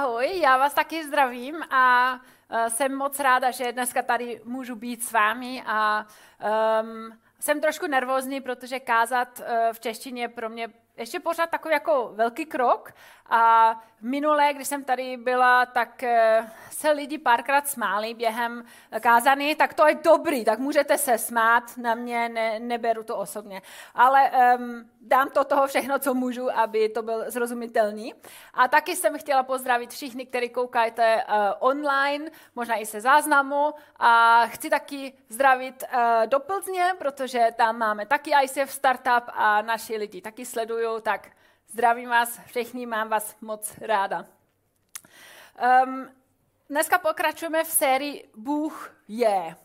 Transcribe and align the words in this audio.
Ahoj, 0.00 0.40
já 0.40 0.56
vás 0.56 0.74
taky 0.74 1.06
zdravím 1.06 1.62
a 1.70 2.14
uh, 2.14 2.66
jsem 2.66 2.96
moc 2.96 3.20
ráda, 3.20 3.50
že 3.50 3.72
dneska 3.72 4.02
tady 4.02 4.40
můžu 4.44 4.76
být 4.76 5.04
s 5.04 5.12
vámi 5.12 5.62
a 5.66 6.06
um, 6.82 7.18
jsem 7.40 7.60
trošku 7.60 7.86
nervózní, 7.86 8.40
protože 8.40 8.80
kázat 8.80 9.40
uh, 9.40 9.46
v 9.72 9.80
češtině 9.80 10.28
pro 10.28 10.48
mě 10.48 10.68
ještě 10.96 11.20
pořád 11.20 11.50
takový 11.50 11.72
jako 11.72 12.10
velký 12.14 12.46
krok 12.46 12.92
a 13.30 13.74
minule, 14.02 14.52
když 14.54 14.68
jsem 14.68 14.84
tady 14.84 15.16
byla, 15.16 15.66
tak 15.66 16.02
eh, 16.02 16.50
se 16.70 16.90
lidi 16.90 17.18
párkrát 17.18 17.68
smáli 17.68 18.14
během 18.14 18.64
kázání, 19.00 19.54
tak 19.54 19.74
to 19.74 19.86
je 19.86 19.94
dobrý, 19.94 20.44
tak 20.44 20.58
můžete 20.58 20.98
se 20.98 21.18
smát, 21.18 21.76
na 21.76 21.94
mě 21.94 22.28
ne, 22.28 22.58
neberu 22.58 23.02
to 23.02 23.16
osobně. 23.16 23.62
Ale 23.94 24.30
um, 24.58 24.90
dám 25.00 25.30
to 25.30 25.44
toho 25.44 25.66
všechno, 25.66 25.98
co 25.98 26.14
můžu, 26.14 26.58
aby 26.58 26.88
to 26.88 27.02
byl 27.02 27.30
zrozumitelný. 27.30 28.14
A 28.54 28.68
taky 28.68 28.96
jsem 28.96 29.18
chtěla 29.18 29.42
pozdravit 29.42 29.90
všichni, 29.90 30.26
kteří 30.26 30.48
koukáte 30.48 31.16
uh, 31.16 31.34
online, 31.58 32.30
možná 32.54 32.76
i 32.76 32.86
se 32.86 33.00
záznamu. 33.00 33.74
A 33.98 34.42
chci 34.46 34.70
taky 34.70 35.12
zdravit 35.28 35.84
uh, 35.94 36.26
do 36.26 36.40
Plzně, 36.40 36.84
protože 36.98 37.48
tam 37.56 37.78
máme 37.78 38.06
taky 38.06 38.30
ICF 38.44 38.72
Startup 38.72 39.24
a 39.32 39.62
naši 39.62 39.96
lidi 39.96 40.20
taky 40.20 40.46
sledují, 40.46 41.02
tak 41.02 41.28
Zdravím 41.72 42.08
vás 42.08 42.40
všichni, 42.46 42.86
mám 42.86 43.08
vás 43.08 43.36
moc 43.40 43.78
ráda. 43.78 44.26
Um, 45.84 46.08
dneska 46.70 46.98
pokračujeme 46.98 47.64
v 47.64 47.66
sérii 47.66 48.30
Bůh 48.36 48.96
je. 49.08 49.56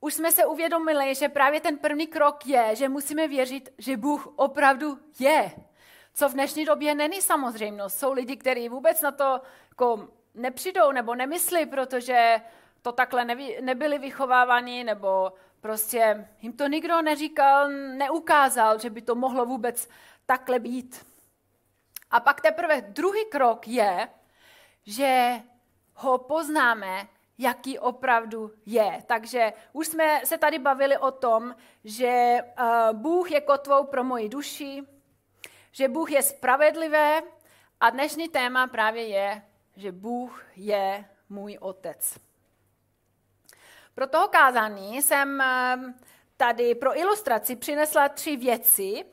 Už 0.00 0.14
jsme 0.14 0.32
se 0.32 0.46
uvědomili, 0.46 1.14
že 1.14 1.28
právě 1.28 1.60
ten 1.60 1.78
první 1.78 2.06
krok 2.06 2.46
je, 2.46 2.76
že 2.76 2.88
musíme 2.88 3.28
věřit, 3.28 3.68
že 3.78 3.96
Bůh 3.96 4.26
opravdu 4.36 4.98
je. 5.18 5.52
Co 6.14 6.28
v 6.28 6.32
dnešní 6.32 6.64
době 6.64 6.94
není 6.94 7.20
samozřejmost. 7.20 7.98
Jsou 7.98 8.12
lidi, 8.12 8.36
kteří 8.36 8.68
vůbec 8.68 9.02
na 9.02 9.10
to 9.10 9.40
jako 9.70 10.08
nepřijdou 10.34 10.92
nebo 10.92 11.14
nemyslí, 11.14 11.66
protože 11.66 12.40
to 12.82 12.92
takhle 12.92 13.24
nevy, 13.24 13.58
nebyli 13.60 13.98
vychovávaní, 13.98 14.84
nebo 14.84 15.32
prostě 15.60 16.28
jim 16.42 16.52
to 16.52 16.66
nikdo 16.66 17.02
neříkal, 17.02 17.68
neukázal, 17.96 18.78
že 18.78 18.90
by 18.90 19.02
to 19.02 19.14
mohlo 19.14 19.46
vůbec 19.46 19.88
takhle 20.30 20.58
být. 20.58 21.06
A 22.10 22.20
pak 22.20 22.40
teprve 22.40 22.80
druhý 22.80 23.24
krok 23.24 23.68
je, 23.68 24.08
že 24.86 25.40
ho 25.94 26.18
poznáme, 26.18 27.08
jaký 27.38 27.78
opravdu 27.78 28.50
je. 28.66 29.02
Takže 29.06 29.52
už 29.72 29.86
jsme 29.86 30.20
se 30.24 30.38
tady 30.38 30.58
bavili 30.58 30.98
o 30.98 31.10
tom, 31.10 31.56
že 31.84 32.06
eh, 32.06 32.42
Bůh 32.92 33.30
je 33.30 33.40
kotvou 33.40 33.84
pro 33.84 34.04
moji 34.04 34.28
duši, 34.28 34.82
že 35.72 35.88
Bůh 35.88 36.10
je 36.10 36.22
spravedlivé 36.22 37.22
a 37.80 37.90
dnešní 37.90 38.28
téma 38.28 38.66
právě 38.66 39.06
je, 39.06 39.42
že 39.76 39.92
Bůh 39.92 40.44
je 40.56 41.04
můj 41.28 41.58
otec. 41.60 42.18
Pro 43.94 44.06
toho 44.06 44.28
kázání 44.28 45.02
jsem 45.02 45.40
eh, 45.40 45.76
tady 46.36 46.74
pro 46.74 46.98
ilustraci 46.98 47.56
přinesla 47.56 48.08
tři 48.08 48.36
věci, 48.36 49.04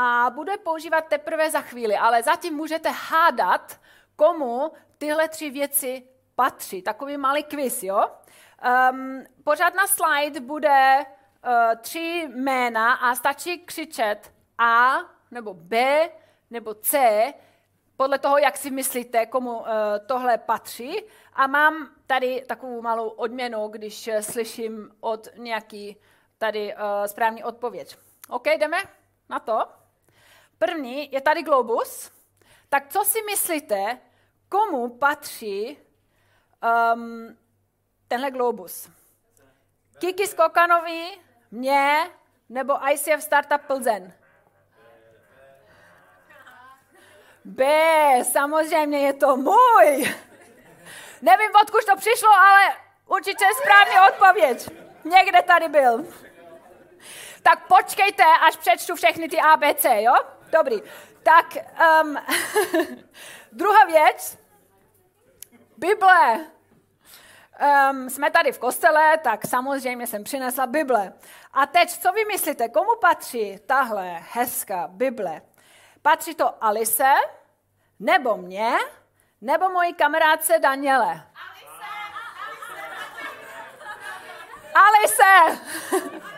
a 0.00 0.30
bude 0.30 0.56
používat 0.56 1.08
teprve 1.08 1.50
za 1.50 1.60
chvíli, 1.60 1.96
ale 1.96 2.22
zatím 2.22 2.54
můžete 2.54 2.90
hádat, 2.90 3.80
komu 4.16 4.72
tyhle 4.98 5.28
tři 5.28 5.50
věci 5.50 6.08
patří. 6.34 6.82
Takový 6.82 7.16
malý 7.16 7.44
quiz, 7.44 7.82
jo? 7.82 8.04
Um, 8.90 9.24
pořád 9.44 9.74
na 9.74 9.86
slide 9.86 10.40
bude 10.40 10.98
uh, 10.98 11.80
tři 11.80 12.28
jména 12.34 12.92
a 12.92 13.14
stačí 13.14 13.58
křičet 13.58 14.32
A 14.58 14.98
nebo 15.30 15.54
B 15.54 16.08
nebo 16.50 16.74
C, 16.74 17.34
podle 17.96 18.18
toho, 18.18 18.38
jak 18.38 18.56
si 18.56 18.70
myslíte, 18.70 19.26
komu 19.26 19.58
uh, 19.58 19.66
tohle 20.06 20.38
patří. 20.38 21.04
A 21.32 21.46
mám 21.46 21.88
tady 22.06 22.44
takovou 22.48 22.82
malou 22.82 23.08
odměnu, 23.08 23.68
když 23.68 24.08
uh, 24.08 24.18
slyším 24.18 24.90
od 25.00 25.28
nějaký 25.36 25.96
tady 26.38 26.74
uh, 26.74 26.80
správný 27.06 27.44
odpověď. 27.44 27.96
OK, 28.28 28.46
jdeme 28.46 28.78
na 29.28 29.38
to? 29.38 29.66
První 30.58 31.12
je 31.12 31.20
tady 31.20 31.42
globus. 31.42 32.12
Tak 32.68 32.88
co 32.88 33.04
si 33.04 33.22
myslíte, 33.22 33.98
komu 34.48 34.88
patří 34.88 35.78
um, 36.94 37.38
tenhle 38.08 38.30
globus? 38.30 38.88
Kiki 39.98 40.26
Skokanovi, 40.26 41.08
mě 41.50 42.10
nebo 42.48 42.90
ICF 42.90 43.22
Startup 43.22 43.60
Plzen? 43.66 44.12
B, 47.44 47.64
samozřejmě 48.32 48.98
je 48.98 49.12
to 49.12 49.36
můj. 49.36 50.14
Nevím, 51.22 51.50
odkud 51.62 51.84
to 51.84 51.96
přišlo, 51.96 52.28
ale 52.28 52.76
určitě 53.06 53.44
je 53.44 53.54
správný 53.54 54.08
odpověď. 54.08 54.68
Někde 55.04 55.42
tady 55.42 55.68
byl. 55.68 56.06
Tak 57.42 57.66
počkejte, 57.66 58.24
až 58.48 58.56
přečtu 58.56 58.94
všechny 58.94 59.28
ty 59.28 59.40
ABC, 59.40 59.84
jo? 59.84 60.14
Dobrý. 60.50 60.82
Tak 61.22 61.46
um, 62.02 62.16
druhá 63.52 63.84
věc. 63.84 64.38
Bible. 65.76 66.40
Um, 67.90 68.10
jsme 68.10 68.30
tady 68.30 68.52
v 68.52 68.58
kostele, 68.58 69.18
tak 69.18 69.46
samozřejmě 69.46 70.06
jsem 70.06 70.24
přinesla 70.24 70.66
Bible. 70.66 71.12
A 71.52 71.66
teď, 71.66 71.98
co 71.98 72.12
vy 72.12 72.24
myslíte, 72.24 72.68
komu 72.68 72.90
patří 73.00 73.58
tahle 73.66 74.22
hezká 74.32 74.88
Bible? 74.88 75.42
Patří 76.02 76.34
to 76.34 76.64
Alice, 76.64 77.14
nebo 78.00 78.36
mě, 78.36 78.72
nebo 79.40 79.68
mojí 79.68 79.94
kamarádce 79.94 80.58
Daniele? 80.58 81.22
Alice! 84.74 85.18
Alice! 85.24 85.60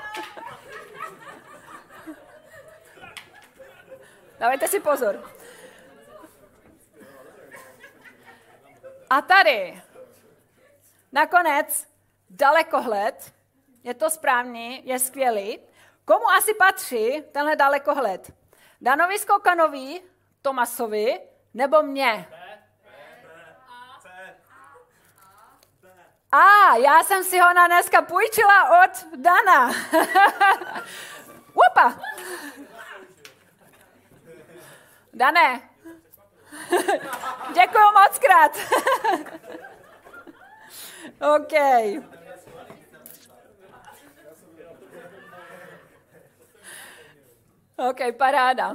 Dávajte 4.41 4.69
si 4.69 4.81
pozor. 4.81 5.31
A 9.11 9.21
tady 9.23 9.83
nakonec 11.12 11.89
dalekohled, 12.31 13.33
je 13.83 13.95
to 13.95 14.11
správný, 14.11 14.87
je 14.87 14.99
skvělý. 14.99 15.61
Komu 16.05 16.29
asi 16.29 16.55
patří 16.55 17.23
tenhle 17.33 17.56
dalekohled? 17.56 18.33
Danovi 18.81 19.19
Skokanovi, 19.19 20.00
Tomasovi 20.43 21.21
nebo 21.55 21.83
mě? 21.83 22.29
A, 26.33 26.77
já 26.77 27.03
jsem 27.03 27.25
si 27.25 27.39
ho 27.39 27.55
na 27.55 27.67
dneska 27.67 28.03
půjčila 28.03 28.84
od 28.84 29.06
Dana. 29.17 29.73
Upa. 31.71 32.00
Dané, 35.15 35.60
děkuji 37.54 37.91
moc 37.94 38.19
krát. 38.19 38.56
OK. 41.37 41.53
OK, 47.76 48.17
paráda. 48.19 48.70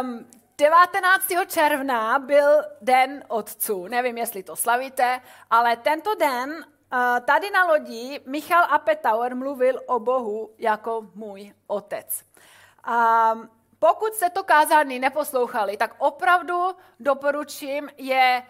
Um, 0.00 0.26
19. 0.58 1.26
června 1.46 2.18
byl 2.18 2.62
Den 2.80 3.24
otců. 3.28 3.86
Nevím, 3.86 4.18
jestli 4.18 4.42
to 4.42 4.56
slavíte, 4.56 5.20
ale 5.50 5.76
tento 5.76 6.14
den 6.14 6.50
uh, 6.52 7.20
tady 7.24 7.50
na 7.50 7.64
lodi 7.64 8.20
Michal 8.26 8.64
Apetauer 8.64 9.36
mluvil 9.36 9.80
o 9.86 10.00
Bohu 10.00 10.54
jako 10.58 11.06
můj 11.14 11.54
otec. 11.66 12.24
Um, 12.88 13.50
pokud 13.82 14.14
jste 14.14 14.30
to 14.30 14.44
kázání 14.44 14.98
neposlouchali, 14.98 15.76
tak 15.76 15.94
opravdu 15.98 16.70
doporučím, 17.00 17.88
je 17.98 18.42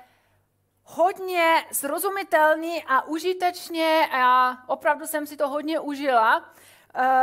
hodně 0.84 1.64
srozumitelný 1.72 2.84
a 2.84 3.02
užitečně, 3.02 4.08
a 4.12 4.56
opravdu 4.66 5.06
jsem 5.06 5.26
si 5.26 5.36
to 5.36 5.48
hodně 5.48 5.80
užila, 5.80 6.44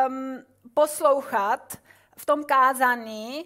um, 0.08 0.44
poslouchat 0.74 1.78
v 2.18 2.26
tom 2.26 2.44
kázání, 2.44 3.46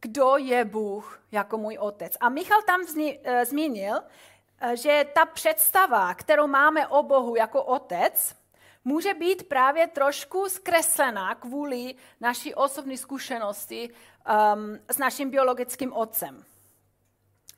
kdo 0.00 0.36
je 0.36 0.64
Bůh 0.64 1.22
jako 1.32 1.58
můj 1.58 1.78
otec. 1.78 2.16
A 2.20 2.28
Michal 2.28 2.62
tam 2.62 2.84
zni, 2.84 3.18
uh, 3.18 3.44
zmínil, 3.44 3.96
uh, 3.96 4.70
že 4.72 5.06
ta 5.14 5.24
představa, 5.24 6.14
kterou 6.14 6.46
máme 6.46 6.86
o 6.86 7.02
Bohu 7.02 7.36
jako 7.36 7.64
otec, 7.64 8.39
může 8.84 9.14
být 9.14 9.48
právě 9.48 9.86
trošku 9.86 10.48
zkreslená 10.48 11.34
kvůli 11.34 11.94
naší 12.20 12.54
osobní 12.54 12.96
zkušenosti 12.98 13.90
um, 13.90 14.78
s 14.88 14.98
naším 14.98 15.30
biologickým 15.30 15.92
otcem. 15.92 16.44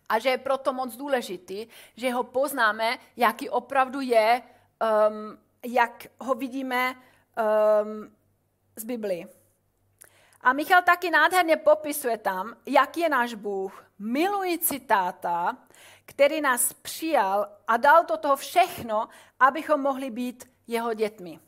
A 0.08 0.18
že 0.18 0.28
je 0.28 0.38
proto 0.38 0.72
moc 0.72 0.96
důležitý, 0.96 1.66
že 1.96 2.12
ho 2.12 2.22
poznáme, 2.22 2.98
jaký 3.16 3.50
opravdu 3.50 4.00
je, 4.00 4.42
um, 5.08 5.38
jak 5.64 6.06
ho 6.18 6.34
vidíme 6.34 6.94
um, 6.94 8.14
z 8.76 8.84
Biblii. 8.84 9.26
A 10.40 10.52
Michal 10.52 10.82
taky 10.82 11.10
nádherně 11.10 11.56
popisuje 11.56 12.18
tam, 12.18 12.56
jak 12.66 12.96
je 12.96 13.08
náš 13.08 13.34
Bůh 13.34 13.84
milující 13.98 14.80
táta, 14.80 15.56
který 16.06 16.40
nás 16.40 16.72
přijal 16.72 17.48
a 17.68 17.76
dal 17.76 18.04
do 18.04 18.16
toho 18.16 18.36
všechno, 18.36 19.08
abychom 19.40 19.80
mohli 19.80 20.10
být 20.10 20.51
jeho 20.72 20.94
dětmi. 20.94 21.40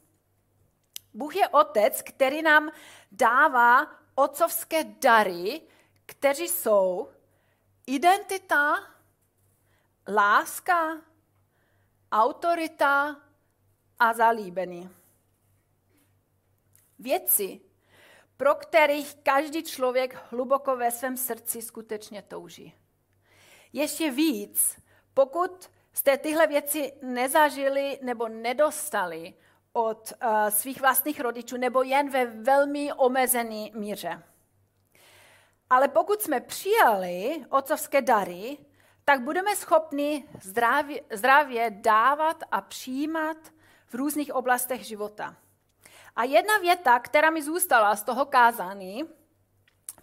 Bůh 1.14 1.36
je 1.36 1.48
otec, 1.48 2.02
který 2.02 2.42
nám 2.42 2.70
dává 3.12 3.90
otcovské 4.14 4.84
dary, 4.84 5.62
kteří 6.06 6.48
jsou 6.48 7.10
identita, 7.86 8.74
láska, 10.08 11.02
autorita 12.12 13.16
a 13.98 14.12
zalíbení. 14.12 14.90
Věci, 16.98 17.60
pro 18.36 18.54
kterých 18.54 19.14
každý 19.14 19.62
člověk 19.62 20.30
hluboko 20.30 20.76
ve 20.76 20.90
svém 20.90 21.16
srdci 21.16 21.62
skutečně 21.62 22.22
touží. 22.22 22.74
Ještě 23.72 24.10
víc, 24.10 24.80
pokud 25.14 25.70
jste 25.94 26.18
tyhle 26.18 26.46
věci 26.46 26.92
nezažili 27.02 27.98
nebo 28.02 28.28
nedostali 28.28 29.34
od 29.72 30.12
uh, 30.12 30.48
svých 30.48 30.80
vlastních 30.80 31.20
rodičů 31.20 31.56
nebo 31.56 31.82
jen 31.82 32.10
ve 32.10 32.26
velmi 32.26 32.92
omezené 32.92 33.68
míře. 33.72 34.22
Ale 35.70 35.88
pokud 35.88 36.22
jsme 36.22 36.40
přijali 36.40 37.44
otcovské 37.50 38.02
dary, 38.02 38.58
tak 39.04 39.20
budeme 39.20 39.56
schopni 39.56 40.28
zdravě, 40.42 41.00
zdravě 41.12 41.70
dávat 41.70 42.36
a 42.50 42.60
přijímat 42.60 43.36
v 43.86 43.94
různých 43.94 44.34
oblastech 44.34 44.84
života. 44.84 45.36
A 46.16 46.24
jedna 46.24 46.58
věta, 46.58 46.98
která 46.98 47.30
mi 47.30 47.42
zůstala 47.42 47.96
z 47.96 48.02
toho 48.02 48.26
kázání, 48.26 49.04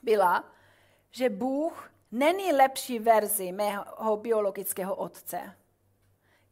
byla, 0.04 0.44
že 1.12 1.30
Bůh 1.30 1.92
není 2.12 2.54
lepší 2.54 3.00
verzi 3.00 3.52
mého 3.52 4.18
biologického 4.18 4.96
otce. 4.96 5.56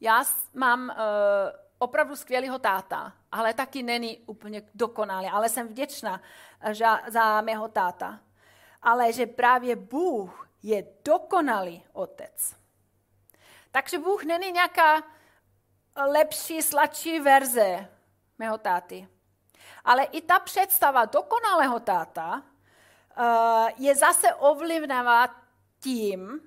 Já 0.01 0.23
mám 0.53 0.89
uh, 0.89 0.95
opravdu 1.79 2.15
skvělého 2.15 2.59
táta, 2.59 3.13
ale 3.31 3.53
taky 3.53 3.83
není 3.83 4.17
úplně 4.17 4.61
dokonalý, 4.73 5.27
ale 5.27 5.49
jsem 5.49 5.67
vděčná 5.67 6.21
za, 6.73 6.99
za 7.07 7.41
mého 7.41 7.67
táta. 7.67 8.19
Ale 8.81 9.13
že 9.13 9.25
právě 9.25 9.75
Bůh 9.75 10.49
je 10.63 10.83
dokonalý 11.05 11.85
otec. 11.93 12.55
Takže 13.71 13.99
Bůh 13.99 14.23
není 14.23 14.51
nějaká 14.51 15.03
lepší, 15.95 16.61
sladší 16.61 17.19
verze 17.19 17.89
mého 18.37 18.57
táty. 18.57 19.07
Ale 19.85 20.03
i 20.03 20.21
ta 20.21 20.39
představa 20.39 21.05
dokonalého 21.05 21.79
táta 21.79 22.43
uh, 23.17 23.69
je 23.77 23.95
zase 23.95 24.33
ovlivněna 24.33 25.45
tím, 25.79 26.41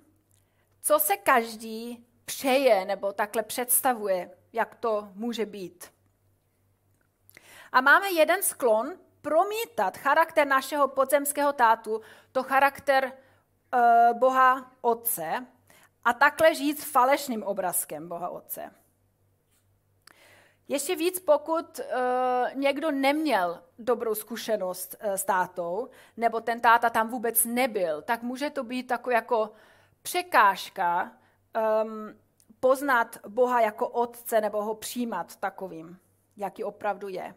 co 0.83 0.99
se 0.99 1.17
každý 1.17 2.07
přeje 2.37 2.85
nebo 2.85 3.13
takhle 3.13 3.43
představuje, 3.43 4.31
jak 4.53 4.75
to 4.75 5.09
může 5.15 5.47
být. 5.47 5.93
A 7.73 7.81
máme 7.81 8.11
jeden 8.11 8.43
sklon 8.43 8.93
promítat 9.23 9.97
charakter 9.97 10.47
našeho 10.47 10.89
podzemského 10.89 11.53
tátu, 11.53 12.01
to 12.33 12.43
charakter 12.43 13.05
uh, 13.05 14.19
Boha 14.19 14.73
Otce, 14.81 15.47
a 16.05 16.13
takhle 16.13 16.55
žít 16.55 16.81
s 16.81 16.85
falešným 16.85 17.43
obrazkem 17.43 18.09
Boha 18.09 18.29
Otce. 18.29 18.71
Ještě 20.69 20.97
víc, 20.97 21.21
pokud 21.21 21.79
uh, 21.79 21.85
někdo 22.55 22.91
neměl 22.91 23.63
dobrou 23.79 24.15
zkušenost 24.15 24.97
uh, 25.05 25.13
s 25.13 25.25
tátou, 25.25 25.89
nebo 26.17 26.41
ten 26.41 26.61
táta 26.61 26.91
tam 26.91 27.09
vůbec 27.09 27.45
nebyl, 27.45 28.03
tak 28.03 28.23
může 28.23 28.51
to 28.51 28.65
být 28.65 28.83
takový 28.87 29.15
jako 29.15 29.53
překážka 30.03 31.13
um, 31.83 32.22
poznat 32.63 33.19
Boha 33.29 33.61
jako 33.61 33.89
otce 33.89 34.41
nebo 34.41 34.63
ho 34.63 34.75
přijímat 34.75 35.37
takovým, 35.37 35.99
jaký 36.37 36.65
opravdu 36.65 37.09
je. 37.09 37.35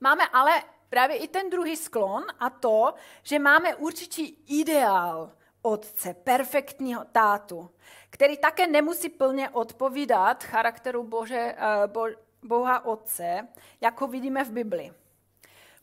Máme 0.00 0.28
ale 0.32 0.62
právě 0.88 1.16
i 1.16 1.28
ten 1.28 1.50
druhý 1.50 1.76
sklon 1.76 2.24
a 2.38 2.50
to, 2.50 2.94
že 3.22 3.38
máme 3.38 3.74
určitý 3.74 4.36
ideál 4.60 5.32
otce, 5.62 6.14
perfektního 6.14 7.04
tátu, 7.04 7.70
který 8.10 8.36
také 8.36 8.66
nemusí 8.66 9.08
plně 9.08 9.50
odpovídat 9.50 10.44
charakteru 10.44 11.04
Bože, 11.04 11.54
eh, 11.56 11.86
bo, 11.86 12.06
Boha 12.42 12.84
Otce, 12.84 13.48
jako 13.80 14.06
vidíme 14.06 14.44
v 14.44 14.50
Bibli. 14.50 14.92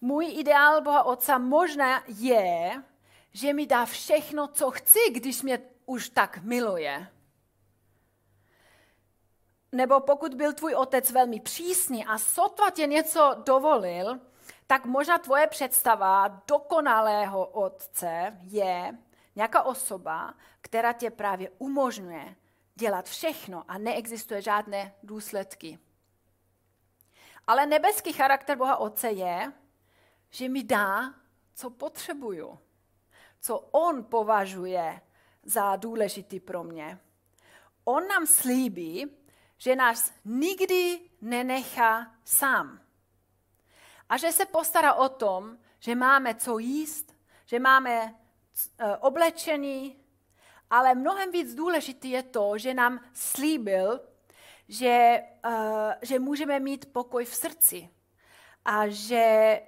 Můj 0.01 0.39
ideál 0.39 0.81
Boha 0.81 1.03
Otce 1.03 1.39
možná 1.39 2.03
je, 2.07 2.83
že 3.33 3.53
mi 3.53 3.65
dá 3.65 3.85
všechno, 3.85 4.47
co 4.47 4.71
chci, 4.71 4.99
když 5.11 5.41
mě 5.41 5.59
už 5.85 6.09
tak 6.09 6.43
miluje. 6.43 7.12
Nebo 9.73 9.99
pokud 9.99 10.33
byl 10.33 10.53
tvůj 10.53 10.75
otec 10.75 11.11
velmi 11.11 11.39
přísný 11.39 12.05
a 12.05 12.17
sotva 12.17 12.69
tě 12.69 12.87
něco 12.87 13.35
dovolil, 13.45 14.19
tak 14.67 14.85
možná 14.85 15.17
tvoje 15.17 15.47
představa 15.47 16.27
dokonalého 16.47 17.45
otce 17.45 18.37
je, 18.43 18.97
nějaká 19.35 19.63
osoba, 19.63 20.33
která 20.61 20.93
tě 20.93 21.09
právě 21.09 21.49
umožňuje 21.57 22.35
dělat 22.75 23.05
všechno 23.05 23.63
a 23.67 23.77
neexistuje 23.77 24.41
žádné 24.41 24.95
důsledky. 25.03 25.79
Ale 27.47 27.65
nebeský 27.65 28.13
charakter 28.13 28.57
Boha 28.57 28.77
Otce 28.77 29.11
je, 29.11 29.53
že 30.29 30.49
mi 30.49 30.63
dá, 30.63 31.13
co 31.53 31.69
potřebuju, 31.69 32.59
co 33.39 33.57
On 33.57 34.03
považuje 34.03 35.01
za 35.43 35.75
důležitý 35.75 36.39
pro 36.39 36.63
mě. 36.63 36.99
On 37.83 38.07
nám 38.07 38.27
slíbí, 38.27 39.22
že 39.63 39.75
nás 39.75 40.13
nikdy 40.25 40.99
nenechá 41.21 42.15
sám. 42.23 42.79
A 44.09 44.17
že 44.17 44.31
se 44.31 44.45
postará 44.45 44.93
o 44.93 45.09
tom, 45.09 45.57
že 45.79 45.95
máme 45.95 46.35
co 46.35 46.57
jíst, 46.57 47.15
že 47.45 47.59
máme 47.59 48.15
Eh, 48.77 48.97
oblečení, 48.97 49.99
ale 50.69 50.95
mnohem 50.95 51.31
víc 51.31 51.55
důležité 51.55 52.07
je 52.07 52.23
to, 52.23 52.57
že 52.57 52.73
nám 52.73 52.99
slíbil, 53.13 53.99
že, 54.67 55.23
uh, 55.45 55.91
že 56.01 56.19
můžeme 56.19 56.59
mít 56.59 56.93
pokoj 56.93 57.25
v 57.25 57.35
srdci 57.35 57.89
a 58.65 58.87
že 58.87 59.61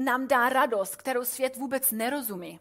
nám 0.00 0.28
dá 0.28 0.48
radost, 0.48 0.96
kterou 0.96 1.24
svět 1.24 1.56
vůbec 1.56 1.92
nerozumí. 1.92 2.60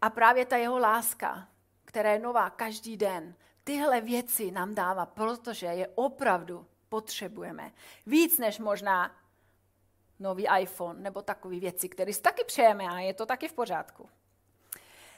A 0.00 0.10
právě 0.10 0.46
ta 0.46 0.56
jeho 0.56 0.78
láska, 0.78 1.48
která 1.84 2.12
je 2.12 2.18
nová 2.18 2.50
každý 2.50 2.96
den, 2.96 3.34
tyhle 3.70 4.00
věci 4.00 4.50
nám 4.50 4.74
dává, 4.74 5.06
protože 5.06 5.66
je 5.66 5.88
opravdu 5.94 6.66
potřebujeme. 6.88 7.72
Víc 8.06 8.38
než 8.38 8.58
možná 8.58 9.16
nový 10.18 10.46
iPhone 10.60 11.00
nebo 11.00 11.22
takové 11.22 11.60
věci, 11.60 11.88
které 11.88 12.12
si 12.12 12.22
taky 12.22 12.44
přejeme 12.44 12.84
a 12.84 12.98
je 12.98 13.14
to 13.14 13.26
taky 13.26 13.48
v 13.48 13.52
pořádku. 13.52 14.08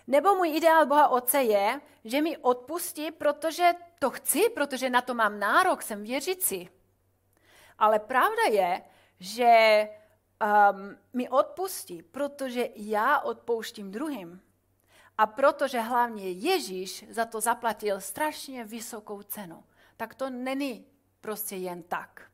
Nebo 0.06 0.34
můj 0.34 0.56
ideál 0.56 0.86
Boha 0.86 1.08
Otce 1.08 1.42
je, 1.42 1.80
že 2.04 2.22
mi 2.22 2.36
odpustí, 2.36 3.10
protože 3.10 3.72
to 3.98 4.10
chci, 4.10 4.48
protože 4.48 4.90
na 4.90 5.00
to 5.00 5.14
mám 5.14 5.38
nárok, 5.38 5.82
jsem 5.82 6.02
věřící. 6.02 6.70
Ale 7.78 7.98
pravda 7.98 8.42
je, 8.50 8.82
že 9.20 9.88
um, 10.72 10.98
mi 11.12 11.28
odpustí, 11.28 12.02
protože 12.02 12.68
já 12.76 13.20
odpouštím 13.20 13.90
druhým. 13.90 14.40
A 15.18 15.26
protože 15.26 15.80
hlavně 15.80 16.30
Ježíš 16.30 17.04
za 17.10 17.24
to 17.24 17.40
zaplatil 17.40 18.00
strašně 18.00 18.64
vysokou 18.64 19.22
cenu. 19.22 19.64
Tak 19.96 20.14
to 20.14 20.30
není 20.30 20.86
prostě 21.20 21.56
jen 21.56 21.82
tak. 21.82 22.30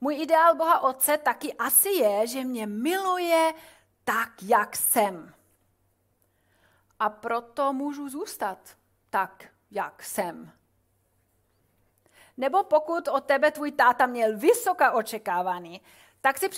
Můj 0.00 0.22
ideál 0.22 0.54
Boha 0.54 0.80
Otce 0.80 1.18
taky 1.18 1.54
asi 1.54 1.88
je, 1.88 2.26
že 2.26 2.44
mě 2.44 2.66
miluje 2.66 3.54
tak, 4.04 4.42
jak 4.42 4.76
jsem. 4.76 5.34
A 6.98 7.10
proto 7.10 7.72
můžu 7.72 8.08
zůstat 8.08 8.76
tak, 9.10 9.44
jak 9.70 10.02
jsem. 10.02 10.52
Nebo 12.36 12.64
pokud 12.64 13.08
od 13.08 13.24
tebe 13.24 13.50
tvůj 13.50 13.72
táta 13.72 14.06
měl 14.06 14.38
vysoká 14.38 14.92
očekávání, 14.92 15.80
tak 16.20 16.38
si 16.38 16.48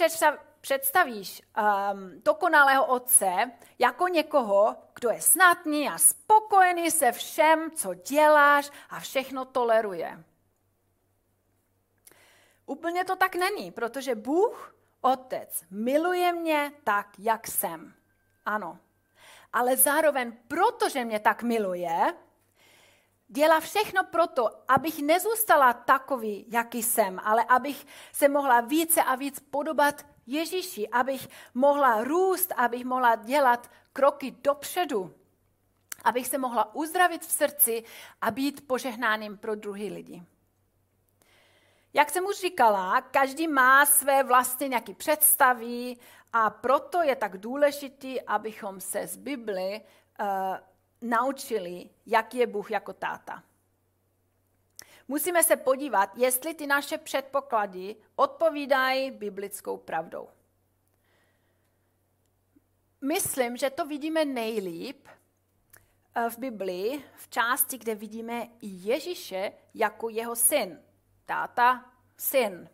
představíš 0.67 1.43
um, 1.43 2.23
dokonalého 2.25 2.87
otce 2.87 3.51
jako 3.79 4.09
někoho, 4.09 4.77
kdo 4.95 5.11
je 5.11 5.21
snadný 5.21 5.89
a 5.89 5.99
spokojený 5.99 6.91
se 6.91 7.13
všem, 7.13 7.71
co 7.71 7.95
děláš 7.95 8.71
a 8.91 9.01
všechno 9.01 9.45
toleruje. 9.45 10.25
Úplně 12.67 13.05
to 13.05 13.17
tak 13.17 13.35
není, 13.35 13.71
protože 13.71 14.15
Bůh, 14.15 14.75
Otec, 15.01 15.65
miluje 15.71 16.33
mě 16.33 16.73
tak, 16.85 17.07
jak 17.19 17.47
jsem. 17.47 17.95
Ano. 18.45 18.79
Ale 19.53 19.77
zároveň, 19.77 20.33
protože 20.49 21.05
mě 21.05 21.21
tak 21.21 21.43
miluje, 21.43 22.15
dělá 23.29 23.61
všechno 23.61 24.05
proto, 24.05 24.51
abych 24.69 25.03
nezůstala 25.03 25.73
takový, 25.73 26.47
jaký 26.49 26.83
jsem, 26.83 27.21
ale 27.25 27.45
abych 27.45 27.87
se 28.13 28.29
mohla 28.29 28.61
více 28.61 29.03
a 29.03 29.15
víc 29.15 29.41
podobat 29.41 30.16
Ježíši, 30.27 30.89
abych 30.89 31.29
mohla 31.55 32.05
růst, 32.05 32.53
abych 32.57 32.85
mohla 32.85 33.15
dělat 33.15 33.71
kroky 33.93 34.31
dopředu, 34.31 35.15
abych 36.05 36.27
se 36.27 36.39
mohla 36.39 36.75
uzdravit 36.75 37.23
v 37.23 37.33
srdci 37.33 37.85
a 38.21 38.31
být 38.31 38.67
požehnáným 38.67 39.39
pro 39.39 39.55
druhý 39.55 39.91
lidi. 39.91 40.23
Jak 41.95 42.11
jsem 42.11 42.25
už 42.25 42.41
říkala, 42.41 43.01
každý 43.01 43.49
má 43.49 43.87
své 43.87 44.23
vlastní 44.23 44.69
nějaké 44.69 44.95
představy 44.95 45.97
a 46.33 46.51
proto 46.51 47.03
je 47.03 47.17
tak 47.17 47.39
důležité, 47.39 48.21
abychom 48.27 48.81
se 48.81 49.07
z 49.07 49.17
Bibli 49.17 49.81
uh, 50.21 50.27
naučili, 51.01 51.91
jak 52.07 52.35
je 52.35 52.47
Bůh 52.47 52.71
jako 52.71 52.93
táta. 52.93 53.43
Musíme 55.09 55.43
se 55.43 55.57
podívat, 55.57 56.11
jestli 56.17 56.55
ty 56.55 56.67
naše 56.67 56.99
předpoklady 56.99 57.97
odpovídají 58.17 59.11
biblickou 59.11 59.77
pravdou. 59.77 60.29
Myslím, 63.01 63.57
že 63.57 63.71
to 63.71 63.87
vidíme 63.87 64.25
nejlíp 64.25 65.09
eh, 66.15 66.31
v 66.31 66.39
Biblii, 66.39 67.05
v 67.17 67.29
části, 67.29 67.79
kde 67.79 67.95
vidíme 67.95 68.49
Ježíše 68.63 69.53
jako 69.75 70.09
jeho 70.09 70.37
syn. 70.37 70.83
Táta, 71.25 71.93
syn. 72.17 72.69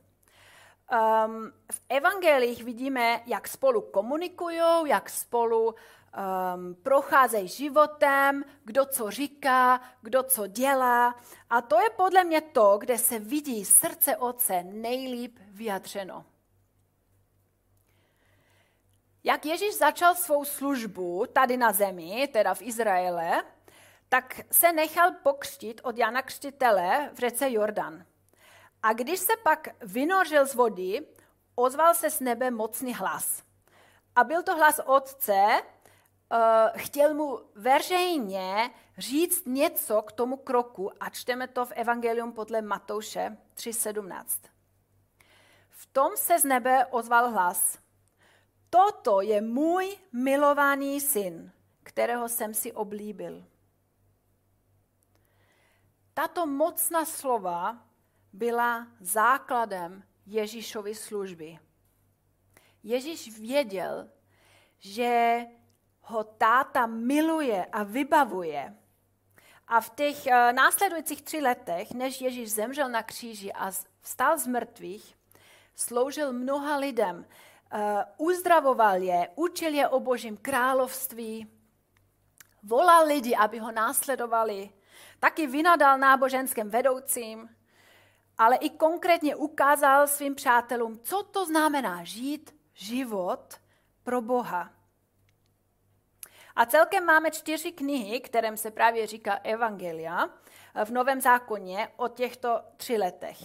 Um, 0.93 1.53
v 1.73 1.81
evangelích 1.89 2.65
vidíme, 2.65 3.23
jak 3.27 3.49
spolu 3.49 3.81
komunikují, 3.81 4.61
jak 4.85 5.11
spolu 5.11 5.75
um, 6.12 6.75
procházejí 6.75 7.49
životem, 7.49 8.45
kdo 8.64 8.85
co 8.85 9.11
říká, 9.11 9.81
kdo 10.02 10.23
co 10.23 10.47
dělá. 10.47 11.14
A 11.50 11.61
to 11.61 11.81
je 11.81 11.90
podle 11.90 12.25
mě 12.25 12.40
to, 12.40 12.78
kde 12.78 12.99
se 12.99 13.19
vidí 13.19 13.64
srdce 13.64 14.16
Otce 14.16 14.62
nejlíp 14.62 15.38
vyjadřeno. 15.50 16.25
Jak 19.25 19.47
Ježíš 19.47 19.75
začal 19.75 20.14
svou 20.14 20.45
službu 20.45 21.25
tady 21.33 21.57
na 21.57 21.73
zemi, 21.73 22.28
teda 22.33 22.54
v 22.54 22.62
Izraele, 22.62 23.42
tak 24.09 24.40
se 24.50 24.73
nechal 24.73 25.11
pokřtit 25.23 25.81
od 25.85 25.99
Jana 25.99 26.23
Křtitele 26.23 27.11
v 27.12 27.19
řece 27.19 27.52
Jordan. 27.52 28.04
A 28.83 28.92
když 28.92 29.21
se 29.21 29.33
pak 29.42 29.69
vynořil 29.81 30.47
z 30.47 30.54
vody, 30.54 31.07
ozval 31.54 31.95
se 31.95 32.11
z 32.11 32.21
nebe 32.21 32.50
mocný 32.50 32.95
hlas. 32.95 33.42
A 34.16 34.25
byl 34.25 34.42
to 34.42 34.57
hlas 34.57 34.81
otce, 34.85 35.62
chtěl 36.77 37.15
mu 37.15 37.39
veřejně 37.55 38.71
říct 38.99 39.47
něco 39.47 40.03
k 40.03 40.12
tomu 40.12 40.37
kroku 40.37 40.91
a 41.01 41.11
čteme 41.11 41.49
to 41.49 41.67
v 41.67 41.73
Evangelium 41.73 42.33
podle 42.33 42.62
Matouše 42.62 43.37
3.17. 43.57 44.25
V 45.71 45.87
tom 45.87 46.17
se 46.17 46.41
z 46.41 46.45
nebe 46.45 46.87
ozval 46.87 47.31
hlas. 47.31 47.79
Toto 48.71 49.21
je 49.21 49.41
můj 49.41 49.97
milovaný 50.12 51.01
syn, 51.01 51.53
kterého 51.83 52.29
jsem 52.29 52.55
si 52.55 52.73
oblíbil. 52.73 53.45
Tato 56.15 56.47
mocná 56.47 57.05
slova 57.05 57.87
byla 58.33 58.87
základem 59.01 60.05
Ježíšovy 60.27 60.95
služby. 60.95 61.59
Ježíš 62.83 63.39
věděl, 63.39 64.11
že 64.79 65.41
ho 66.12 66.25
táta 66.25 66.87
miluje 66.87 67.64
a 67.73 67.83
vybavuje. 67.83 68.76
A 69.69 69.81
v 69.81 69.90
těch 69.90 70.26
eh, 70.26 70.52
následujících 70.52 71.23
tři 71.23 71.40
letech, 71.40 71.90
než 71.92 72.21
Ježíš 72.21 72.52
zemřel 72.52 72.88
na 72.88 73.02
kříži 73.02 73.52
a 73.52 73.71
vstal 74.00 74.38
z 74.38 74.47
mrtvých, 74.47 75.16
sloužil 75.75 76.33
mnoha 76.33 76.76
lidem, 76.76 77.26
eh, 77.73 78.04
uzdravoval 78.19 79.02
je, 79.02 79.28
učil 79.35 79.75
je 79.75 79.88
o 79.88 80.00
božím 80.00 80.37
království, 80.37 81.47
volal 82.62 83.07
lidi, 83.07 83.37
aby 83.37 83.59
ho 83.59 83.73
následovali, 83.73 84.71
taky 85.21 85.47
vynadal 85.47 85.99
náboženským 85.99 86.71
vedoucím, 86.71 87.49
ale 88.38 88.57
i 88.57 88.71
konkrétně 88.71 89.37
ukázal 89.37 90.07
svým 90.07 90.35
přátelům, 90.35 90.99
co 91.02 91.23
to 91.23 91.47
znamená 91.47 92.04
žít 92.04 92.54
život 92.75 93.54
pro 94.02 94.21
Boha. 94.21 94.82
A 96.56 96.66
celkem 96.66 97.04
máme 97.04 97.30
čtyři 97.30 97.73
knihy, 97.73 98.21
kterým 98.21 98.56
se 98.56 98.71
právě 98.71 99.06
říká 99.06 99.35
Evangelia 99.35 100.30
v 100.85 100.90
Novém 100.90 101.21
zákoně 101.21 101.88
o 101.97 102.09
těchto 102.09 102.61
tři 102.76 102.97
letech. 102.97 103.38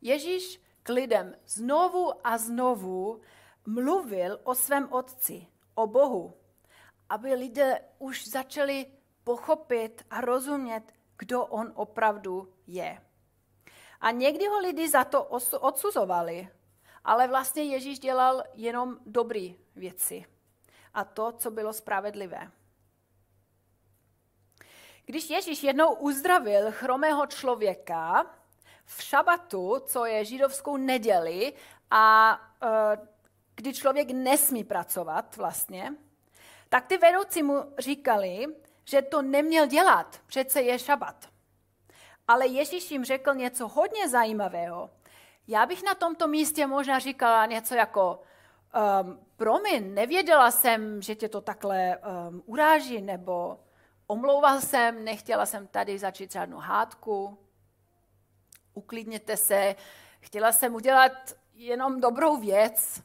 Ježíš 0.00 0.60
k 0.82 0.88
lidem 0.88 1.36
znovu 1.46 2.26
a 2.26 2.38
znovu 2.38 3.20
mluvil 3.66 4.40
o 4.44 4.54
svém 4.54 4.92
otci, 4.92 5.46
o 5.74 5.86
Bohu, 5.86 6.34
aby 7.08 7.34
lidé 7.34 7.80
už 7.98 8.28
začali 8.28 8.86
pochopit 9.24 10.04
a 10.10 10.20
rozumět, 10.20 10.94
kdo 11.18 11.46
on 11.46 11.72
opravdu 11.74 12.54
je. 12.66 13.02
A 14.00 14.10
někdy 14.10 14.46
ho 14.46 14.58
lidi 14.58 14.88
za 14.88 15.04
to 15.04 15.24
odsuzovali, 15.60 16.48
ale 17.04 17.28
vlastně 17.28 17.62
Ježíš 17.62 17.98
dělal 17.98 18.42
jenom 18.54 18.98
dobré 19.06 19.48
věci 19.76 20.31
a 20.94 21.04
to, 21.04 21.32
co 21.32 21.50
bylo 21.50 21.72
spravedlivé. 21.72 22.50
Když 25.04 25.30
Ježíš 25.30 25.62
jednou 25.62 25.94
uzdravil 25.94 26.72
chromého 26.72 27.26
člověka 27.26 28.26
v 28.84 29.02
šabatu, 29.02 29.76
co 29.86 30.04
je 30.04 30.24
židovskou 30.24 30.76
neděli, 30.76 31.52
a 31.90 32.38
e, 32.62 32.68
kdy 33.54 33.74
člověk 33.74 34.10
nesmí 34.10 34.64
pracovat 34.64 35.36
vlastně, 35.36 35.94
tak 36.68 36.86
ty 36.86 36.98
vedoucí 36.98 37.42
mu 37.42 37.74
říkali, 37.78 38.46
že 38.84 39.02
to 39.02 39.22
neměl 39.22 39.66
dělat, 39.66 40.20
přece 40.26 40.62
je 40.62 40.78
šabat. 40.78 41.28
Ale 42.28 42.46
Ježíš 42.46 42.90
jim 42.90 43.04
řekl 43.04 43.34
něco 43.34 43.68
hodně 43.68 44.08
zajímavého. 44.08 44.90
Já 45.48 45.66
bych 45.66 45.82
na 45.82 45.94
tomto 45.94 46.28
místě 46.28 46.66
možná 46.66 46.98
říkala 46.98 47.46
něco 47.46 47.74
jako, 47.74 48.22
um, 48.74 49.20
promiň, 49.36 49.94
nevěděla 49.94 50.50
jsem, 50.50 51.02
že 51.02 51.14
tě 51.14 51.28
to 51.28 51.40
takhle 51.40 51.98
um, 51.98 52.42
uráží, 52.46 53.00
nebo 53.00 53.60
omlouval 54.06 54.60
jsem, 54.60 55.04
nechtěla 55.04 55.46
jsem 55.46 55.66
tady 55.66 55.98
začít 55.98 56.32
žádnou 56.32 56.58
hádku, 56.58 57.38
uklidněte 58.74 59.36
se, 59.36 59.76
chtěla 60.20 60.52
jsem 60.52 60.74
udělat 60.74 61.12
jenom 61.54 62.00
dobrou 62.00 62.36
věc. 62.36 63.02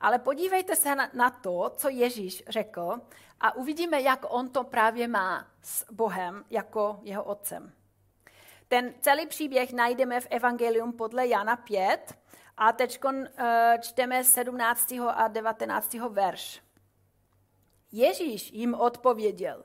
Ale 0.00 0.18
podívejte 0.18 0.76
se 0.76 0.94
na, 0.94 1.10
na 1.14 1.30
to, 1.30 1.72
co 1.76 1.88
Ježíš 1.88 2.42
řekl 2.48 3.00
a 3.40 3.56
uvidíme, 3.56 4.00
jak 4.00 4.26
on 4.28 4.48
to 4.48 4.64
právě 4.64 5.08
má 5.08 5.46
s 5.62 5.92
Bohem 5.92 6.44
jako 6.50 6.98
jeho 7.02 7.24
otcem. 7.24 7.72
Ten 8.68 8.94
celý 9.00 9.26
příběh 9.26 9.72
najdeme 9.72 10.20
v 10.20 10.26
Evangelium 10.30 10.92
podle 10.92 11.26
Jana 11.26 11.56
5 11.56 12.18
a 12.56 12.72
teď 12.72 13.00
eh, 13.04 13.78
čteme 13.82 14.24
17. 14.24 14.92
a 14.92 15.28
19. 15.28 15.94
verš. 15.94 16.62
Ježíš 17.92 18.52
jim 18.52 18.74
odpověděl, 18.74 19.64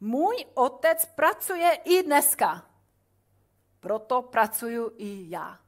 můj 0.00 0.44
otec 0.54 1.06
pracuje 1.06 1.78
i 1.84 2.02
dneska, 2.02 2.66
proto 3.80 4.22
pracuju 4.22 4.92
i 4.96 5.30
já. 5.30 5.58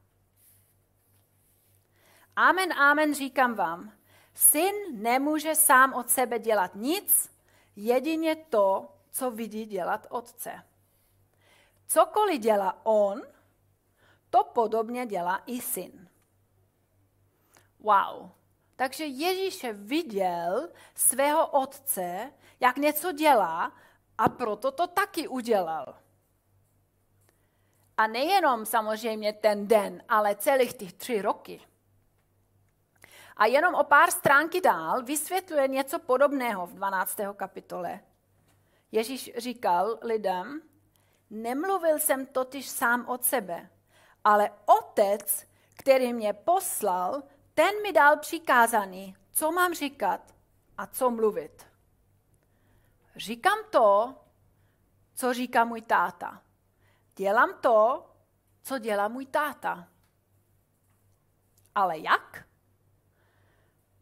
Amen, 2.37 2.73
amen, 2.73 3.15
říkám 3.15 3.55
vám, 3.55 3.93
Syn 4.35 4.75
nemůže 5.03 5.55
sám 5.55 5.95
od 5.95 6.11
sebe 6.11 6.39
dělat 6.39 6.75
nic, 6.75 7.31
jedině 7.77 8.37
to, 8.37 8.97
co 9.11 9.31
vidí 9.31 9.67
dělat 9.67 10.07
otce. 10.11 10.63
Cokoliv 11.87 12.41
dělá 12.41 12.87
on, 12.87 13.23
to 14.31 14.45
podobně 14.45 15.07
dělá 15.07 15.43
i 15.47 15.61
syn. 15.61 16.08
Wow. 17.89 18.31
Takže 18.77 19.05
Ježíše 19.05 19.73
viděl 19.73 20.69
svého 20.95 21.47
otce, 21.47 22.33
jak 22.61 22.77
něco 22.77 23.13
dělá 23.13 23.73
a 24.19 24.29
proto 24.29 24.71
to 24.71 24.87
taky 24.87 25.29
udělal. 25.29 25.95
A 27.97 28.07
nejenom 28.07 28.67
samozřejmě 28.67 29.33
ten 29.33 29.69
den, 29.69 30.03
ale 30.09 30.37
celých 30.37 30.75
těch 30.75 30.93
tři 30.93 31.23
roky. 31.23 31.61
A 33.37 33.47
jenom 33.47 33.75
o 33.75 33.85
pár 33.85 34.11
stránky 34.11 34.61
dál 34.61 35.03
vysvětluje 35.03 35.69
něco 35.69 35.99
podobného 35.99 36.67
v 36.67 36.75
12. 36.75 37.19
kapitole. 37.37 38.01
Ježíš 38.93 39.31
říkal 39.37 39.99
lidem, 40.03 40.63
nemluvil 41.31 41.99
jsem 41.99 42.27
totiž 42.27 42.69
sám 42.69 43.09
od 43.09 43.25
sebe, 43.25 43.71
ale 44.25 44.51
otec, 44.67 45.47
který 45.77 46.13
mě 46.13 46.33
poslal, 46.33 47.23
ten 47.59 47.83
mi 47.83 47.93
dal 47.93 48.17
přikázání, 48.17 49.17
co 49.33 49.53
mám 49.53 49.75
říkat 49.75 50.35
a 50.79 50.87
co 50.87 51.11
mluvit. 51.11 51.67
Říkám 53.17 53.59
to, 53.71 54.15
co 55.15 55.35
říká 55.35 55.65
můj 55.65 55.83
táta. 55.83 56.43
Dělám 57.17 57.55
to, 57.61 58.07
co 58.63 58.79
dělá 58.79 59.09
můj 59.09 59.27
táta. 59.27 59.89
Ale 61.75 61.99
jak? 61.99 62.45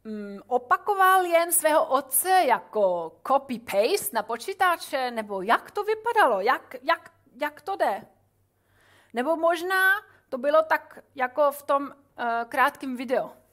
Mm, 0.04 0.38
opakoval 0.46 1.24
jen 1.24 1.52
svého 1.52 1.86
otce 1.86 2.30
jako 2.30 3.12
copy-paste 3.22 4.10
na 4.12 4.22
počítače, 4.22 5.10
nebo 5.10 5.42
jak 5.42 5.70
to 5.70 5.84
vypadalo, 5.84 6.40
jak, 6.40 6.76
jak, 6.82 7.12
jak 7.40 7.60
to 7.60 7.76
jde? 7.76 8.06
Nebo 9.12 9.36
možná 9.36 9.92
to 10.28 10.38
bylo 10.38 10.62
tak 10.62 10.98
jako 11.14 11.52
v 11.52 11.62
tom 11.62 11.82
uh, 11.82 11.92
krátkém 12.48 12.96
videu. 12.96 13.45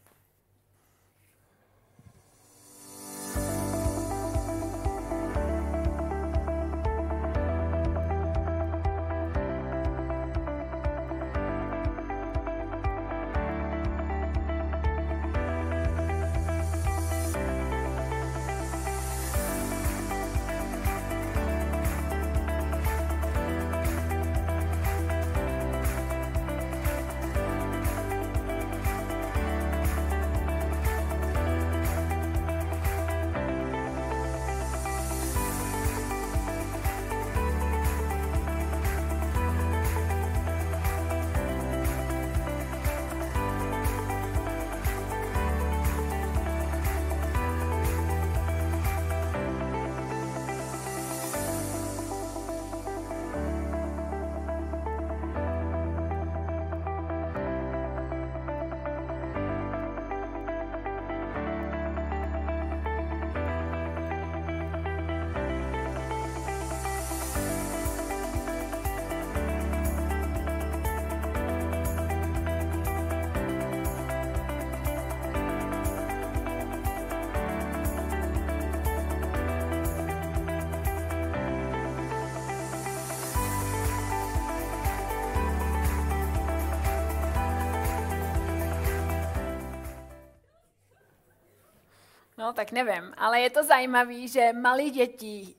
No, 92.43 92.53
tak 92.53 92.71
nevím, 92.71 93.13
ale 93.17 93.41
je 93.41 93.49
to 93.49 93.63
zajímavé, 93.63 94.27
že 94.27 94.53
malí 94.53 94.89
děti 94.89 95.55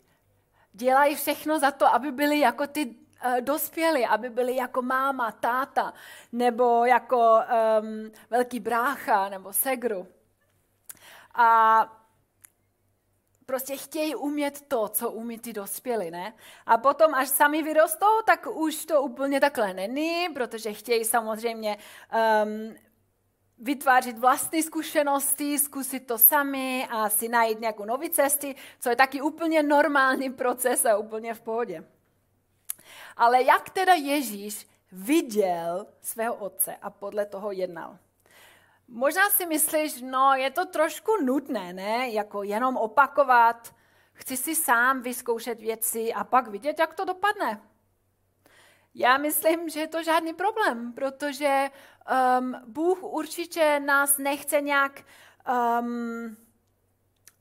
dělají 0.72 1.14
všechno 1.14 1.58
za 1.58 1.70
to, 1.70 1.94
aby 1.94 2.12
byli 2.12 2.38
jako 2.38 2.66
ty 2.66 2.86
uh, 2.86 3.40
dospělí, 3.40 4.06
aby 4.06 4.30
byli 4.30 4.56
jako 4.56 4.82
máma, 4.82 5.32
táta, 5.32 5.94
nebo 6.32 6.84
jako 6.84 7.40
um, 7.80 8.10
velký 8.30 8.60
brácha, 8.60 9.28
nebo 9.28 9.52
segru. 9.52 10.08
A 11.34 11.80
prostě 13.46 13.76
chtějí 13.76 14.14
umět 14.14 14.68
to, 14.68 14.88
co 14.88 15.10
umí 15.10 15.38
ty 15.38 15.52
dospělí, 15.52 16.10
ne? 16.10 16.34
A 16.66 16.78
potom, 16.78 17.14
až 17.14 17.28
sami 17.28 17.62
vyrostou, 17.62 18.22
tak 18.26 18.46
už 18.46 18.86
to 18.86 19.02
úplně 19.02 19.40
takhle 19.40 19.74
není, 19.74 20.28
protože 20.34 20.72
chtějí 20.72 21.04
samozřejmě 21.04 21.78
um, 22.44 22.74
vytvářet 23.58 24.18
vlastní 24.18 24.62
zkušenosti, 24.62 25.58
zkusit 25.58 26.06
to 26.06 26.18
sami 26.18 26.88
a 26.90 27.08
si 27.08 27.28
najít 27.28 27.60
nějakou 27.60 27.84
nový 27.84 28.10
cesty, 28.10 28.54
co 28.80 28.90
je 28.90 28.96
taky 28.96 29.20
úplně 29.20 29.62
normální 29.62 30.30
proces 30.30 30.86
a 30.86 30.96
úplně 30.96 31.34
v 31.34 31.40
pohodě. 31.40 31.84
Ale 33.16 33.42
jak 33.42 33.70
teda 33.70 33.94
Ježíš 33.94 34.68
viděl 34.92 35.86
svého 36.02 36.34
otce 36.34 36.76
a 36.82 36.90
podle 36.90 37.26
toho 37.26 37.52
jednal? 37.52 37.98
Možná 38.88 39.30
si 39.30 39.46
myslíš, 39.46 40.00
no 40.00 40.34
je 40.34 40.50
to 40.50 40.66
trošku 40.66 41.12
nutné, 41.24 41.72
ne? 41.72 42.08
Jako 42.10 42.42
jenom 42.42 42.76
opakovat, 42.76 43.74
chci 44.12 44.36
si 44.36 44.56
sám 44.56 45.02
vyzkoušet 45.02 45.60
věci 45.60 46.12
a 46.12 46.24
pak 46.24 46.48
vidět, 46.48 46.78
jak 46.78 46.94
to 46.94 47.04
dopadne. 47.04 47.60
Já 48.94 49.18
myslím, 49.18 49.68
že 49.68 49.80
je 49.80 49.88
to 49.88 50.02
žádný 50.02 50.34
problém, 50.34 50.92
protože 50.92 51.70
um, 52.40 52.54
Bůh 52.66 53.02
určitě 53.02 53.80
nás 53.80 54.18
nechce 54.18 54.60
nějak 54.60 55.04
um, 55.80 56.36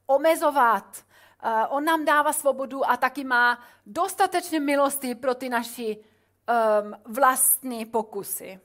omezovat. 0.08 1.06
Uh, 1.46 1.50
on 1.70 1.86
nám 1.86 2.06
dává 2.06 2.34
svobodu 2.34 2.90
a 2.90 2.98
taky 2.98 3.24
má 3.24 3.64
dostatečné 3.86 4.60
milosti 4.60 5.16
pro 5.16 5.36
ty 5.36 5.50
naši 5.50 5.98
um, 5.98 6.96
vlastní 7.06 7.86
pokusy. 7.86 8.60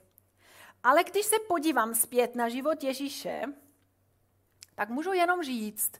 Ale 0.83 1.03
když 1.03 1.25
se 1.25 1.35
podívám 1.47 1.95
zpět 1.95 2.35
na 2.35 2.49
život 2.49 2.83
Ježíše, 2.83 3.41
tak 4.75 4.89
můžu 4.89 5.13
jenom 5.13 5.43
říct, 5.43 5.91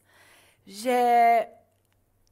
že 0.65 1.47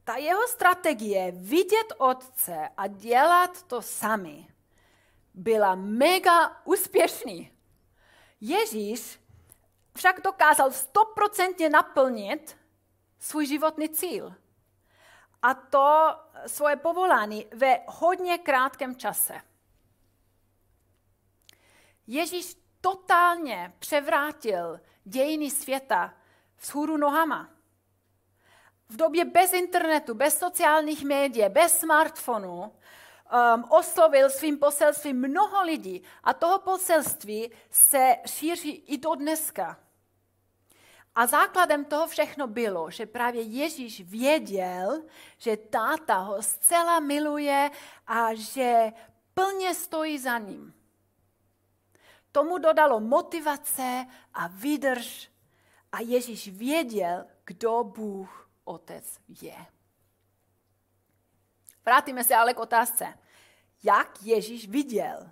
ta 0.04 0.16
jeho 0.16 0.48
strategie 0.48 1.32
vidět 1.32 1.94
otce 1.98 2.70
a 2.78 2.88
dělat 2.88 3.64
to 3.64 3.82
sami 3.82 4.48
byla 5.34 5.76
mega 5.76 6.62
úspěšný. 6.66 7.52
Ježíš 8.42 9.20
však 9.96 10.22
dokázal 10.22 10.72
stoprocentně 10.72 11.70
naplnit 11.70 12.58
svůj 13.20 13.46
životní 13.46 13.90
cíl. 13.90 14.34
A 15.42 15.54
to 15.54 16.16
svoje 16.48 16.76
povolání 16.76 17.48
ve 17.54 17.80
hodně 17.88 18.38
krátkém 18.38 18.96
čase. 18.96 19.42
Ježíš 22.08 22.58
totálně 22.82 23.74
převrátil 23.80 24.80
dějiny 25.04 25.52
světa 25.52 26.14
vzhůru 26.60 26.98
nohama. 26.98 27.50
V 28.90 28.96
době 28.96 29.26
bez 29.26 29.54
internetu, 29.54 30.14
bez 30.14 30.40
sociálních 30.40 31.04
médií, 31.04 31.50
bez 31.50 31.80
smartphonu 31.80 32.74
um, 33.32 33.66
oslovil 33.70 34.30
svým 34.30 34.58
poselstvím 34.58 35.18
mnoho 35.18 35.64
lidí 35.64 36.04
a 36.24 36.34
toho 36.34 36.60
poselství 36.60 37.52
se 37.72 38.16
šíří 38.26 38.72
i 38.72 38.98
do 38.98 39.16
dneska. 39.16 39.80
A 41.16 41.28
základem 41.28 41.86
toho 41.86 42.08
všechno 42.08 42.48
bylo, 42.48 42.92
že 42.92 43.06
právě 43.06 43.42
Ježíš 43.42 44.02
věděl, 44.02 45.04
že 45.38 45.58
táta 45.58 46.18
ho 46.18 46.42
zcela 46.42 47.00
miluje 47.00 47.70
a 48.08 48.34
že 48.34 48.92
plně 49.34 49.76
stojí 49.76 50.20
za 50.20 50.38
ním. 50.38 50.74
Tomu 52.32 52.58
dodalo 52.58 53.00
motivace 53.00 54.06
a 54.34 54.48
výdrž 54.48 55.32
a 55.92 56.02
Ježíš 56.02 56.48
věděl, 56.48 57.26
kdo 57.46 57.84
Bůh 57.84 58.50
Otec 58.64 59.20
je. 59.42 59.77
Vrátíme 61.88 62.24
se 62.24 62.36
ale 62.36 62.54
k 62.54 62.60
otázce. 62.60 63.20
Jak 63.84 64.24
Ježíš 64.24 64.68
viděl, 64.68 65.32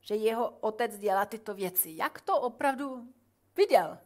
že 0.00 0.14
jeho 0.14 0.48
otec 0.48 0.98
dělá 0.98 1.24
tyto 1.24 1.54
věci? 1.54 1.92
Jak 1.96 2.20
to 2.20 2.40
opravdu 2.40 3.08
viděl? 3.56 3.98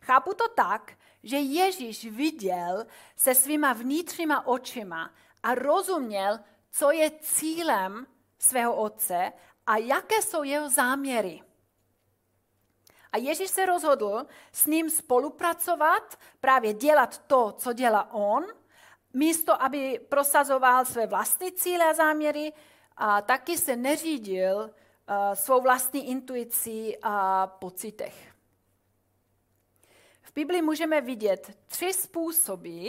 Chápu 0.00 0.34
to 0.34 0.48
tak, 0.48 0.92
že 1.22 1.36
Ježíš 1.36 2.04
viděl 2.04 2.86
se 3.16 3.34
svýma 3.34 3.72
vnitřníma 3.72 4.46
očima 4.46 5.10
a 5.42 5.54
rozuměl, 5.54 6.40
co 6.70 6.90
je 6.90 7.10
cílem 7.10 8.06
svého 8.38 8.76
otce 8.76 9.32
a 9.66 9.76
jaké 9.76 10.22
jsou 10.22 10.42
jeho 10.42 10.70
záměry. 10.70 11.42
A 13.12 13.16
Ježíš 13.16 13.50
se 13.50 13.66
rozhodl 13.66 14.26
s 14.52 14.66
ním 14.66 14.90
spolupracovat, 14.90 16.18
právě 16.40 16.72
dělat 16.72 17.18
to, 17.18 17.52
co 17.52 17.72
dělá 17.72 18.12
on– 18.12 18.44
místo, 19.14 19.62
aby 19.62 20.00
prosazoval 20.08 20.84
své 20.84 21.06
vlastní 21.06 21.52
cíle 21.52 21.84
a 21.84 21.94
záměry, 21.94 22.52
a 22.96 23.22
taky 23.22 23.58
se 23.58 23.76
neřídil 23.76 24.56
uh, 24.56 25.34
svou 25.34 25.62
vlastní 25.62 26.08
intuicí 26.10 26.96
a 27.02 27.46
pocitech. 27.46 28.34
V 30.22 30.32
Biblii 30.34 30.62
můžeme 30.62 31.00
vidět 31.00 31.58
tři 31.66 31.92
způsoby, 31.92 32.88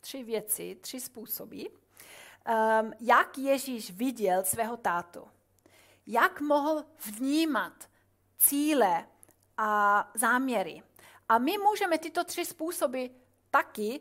tři 0.00 0.22
věci, 0.22 0.78
tři 0.80 1.00
způsoby, 1.00 1.62
um, 1.62 2.92
jak 3.00 3.38
Ježíš 3.38 3.90
viděl 3.90 4.44
svého 4.44 4.76
tátu. 4.76 5.28
Jak 6.06 6.40
mohl 6.40 6.84
vnímat 7.04 7.72
cíle 8.38 9.06
a 9.56 10.10
záměry. 10.14 10.82
A 11.28 11.38
my 11.38 11.58
můžeme 11.58 11.98
tyto 11.98 12.24
tři 12.24 12.44
způsoby 12.44 13.06
taky 13.50 14.00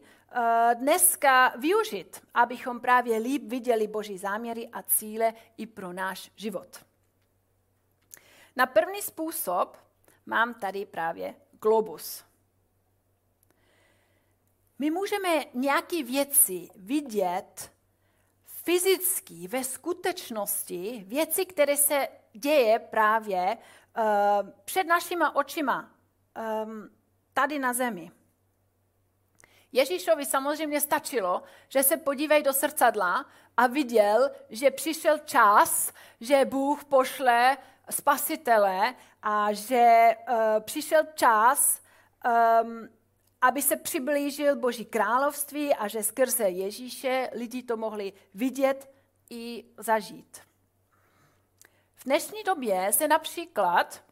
dneska 0.74 1.54
využít, 1.58 2.22
abychom 2.34 2.80
právě 2.80 3.17
líp 3.17 3.44
viděli 3.46 3.88
Boží 3.88 4.17
záměry 4.17 4.70
a 4.74 4.84
cíle 4.84 5.34
i 5.58 5.65
pro 5.65 5.94
náš 5.94 6.32
život. 6.36 6.86
Na 8.56 8.65
první 8.65 9.02
způsob 9.02 9.78
mám 10.26 10.54
tady 10.54 10.86
právě 10.86 11.36
globus. 11.52 12.24
My 14.80 14.91
můžeme 14.91 15.46
nějaké 15.54 16.04
věci 16.04 16.70
vidět 16.76 17.72
fyzicky, 18.46 19.48
ve 19.48 19.63
skutečnosti, 19.63 21.04
věci, 21.08 21.46
které 21.46 21.78
se 21.78 22.08
děje 22.34 22.80
právě 22.80 23.58
uh, 23.98 24.50
před 24.65 24.84
našima 24.84 25.36
očima, 25.36 25.91
um, 26.63 26.89
tady 27.34 27.60
na 27.60 27.74
zemi. 27.74 28.12
Ježíšovi 29.71 30.25
samozřejmě 30.25 30.81
stačilo, 30.81 31.43
že 31.69 31.84
se 31.84 31.97
podívej 31.97 32.43
do 32.43 32.53
srdcadla 32.53 33.25
a 33.57 33.67
viděl, 33.67 34.31
že 34.49 34.71
přišel 34.71 35.17
čas, 35.17 35.93
že 36.21 36.45
Bůh 36.45 36.84
pošle 36.84 37.57
spasitele 37.89 38.95
a 39.23 39.53
že 39.53 40.10
uh, 40.29 40.36
přišel 40.60 41.03
čas, 41.15 41.81
um, 42.63 42.89
aby 43.41 43.62
se 43.62 43.75
přiblížil 43.75 44.55
Boží 44.55 44.86
království 44.86 45.75
a 45.75 45.88
že 45.88 46.03
skrze 46.03 46.49
Ježíše 46.49 47.29
lidi 47.34 47.63
to 47.63 47.77
mohli 47.77 48.13
vidět 48.34 48.91
i 49.29 49.65
zažít. 49.77 50.41
V 51.95 52.03
dnešní 52.03 52.43
době 52.43 52.93
se 52.93 53.07
například 53.07 54.03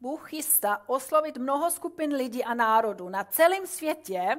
Bůh 0.00 0.30
chystá 0.30 0.82
oslovit 0.86 1.38
mnoho 1.38 1.70
skupin 1.70 2.14
lidí 2.14 2.44
a 2.44 2.54
národů 2.54 3.08
na 3.08 3.24
celém 3.24 3.66
světě, 3.66 4.36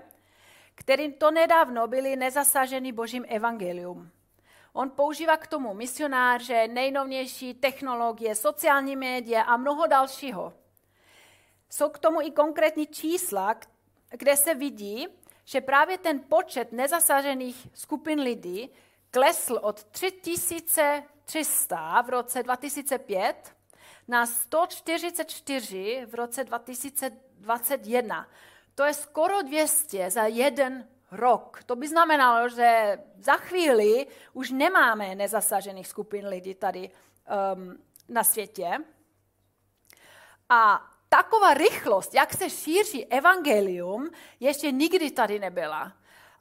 kterým 0.76 1.13
to 1.13 1.32
nedávno 1.32 1.88
byli 1.88 2.15
nezasaženi 2.15 2.91
Božím 2.91 3.26
evangelium. 3.28 4.12
On 4.74 4.89
používá 4.89 5.38
k 5.38 5.47
tomu 5.47 5.74
misionáře, 5.74 6.67
nejnovější 6.67 7.54
technologie, 7.54 8.36
sociální 8.36 8.95
média 8.95 9.41
a 9.41 9.58
mnoho 9.58 9.88
dalšího. 9.88 10.54
Jsou 11.69 11.89
k 11.89 12.00
tomu 12.00 12.21
i 12.21 12.32
konkrétní 12.32 12.88
čísla, 12.88 13.56
kde 14.10 14.38
se 14.38 14.54
vidí, 14.54 15.08
že 15.45 15.62
právě 15.62 15.97
ten 15.97 16.19
počet 16.19 16.71
nezasažených 16.71 17.67
skupin 17.74 18.19
lidí 18.19 18.69
klesl 19.12 19.60
od 19.62 19.84
3300 19.84 22.02
v 22.02 22.10
roce 22.10 22.43
2005 22.43 23.61
na 24.12 24.26
144 24.26 26.06
v 26.06 26.15
roce 26.15 26.43
2021. 26.43 28.28
To 28.76 28.84
je 28.84 28.93
skoro 28.93 29.41
200 29.41 30.12
za 30.12 30.24
jeden 30.24 30.88
rok. 31.12 31.63
To 31.63 31.76
by 31.76 31.88
znamenalo, 31.88 32.50
že 32.50 33.00
za 33.19 33.38
chvíli 33.38 34.08
už 34.34 34.52
nemáme 34.52 35.15
nezasažených 35.15 35.88
skupin 35.88 36.28
lidí 36.28 36.56
tady 36.56 36.91
um, 36.91 37.80
na 38.10 38.24
světě. 38.24 38.78
A 40.50 40.91
taková 41.10 41.54
rychlost, 41.54 42.13
jak 42.13 42.34
se 42.34 42.50
šíří 42.50 43.06
evangelium, 43.06 44.10
ještě 44.39 44.71
nikdy 44.71 45.12
tady 45.12 45.39
nebyla. 45.39 45.93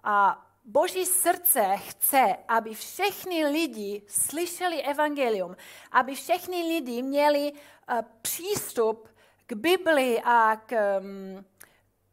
A 0.04 0.46
Boží 0.64 1.06
srdce 1.06 1.76
chce, 1.76 2.36
aby 2.48 2.74
všechny 2.74 3.46
lidi 3.46 4.02
slyšeli 4.08 4.82
evangelium, 4.82 5.56
aby 5.90 6.14
všechny 6.14 6.62
lidi 6.62 7.02
měli 7.02 7.52
uh, 7.52 8.02
přístup 8.22 9.08
k 9.46 9.52
Bibli 9.52 10.20
a 10.24 10.56
k 10.56 11.00
um, 11.00 11.44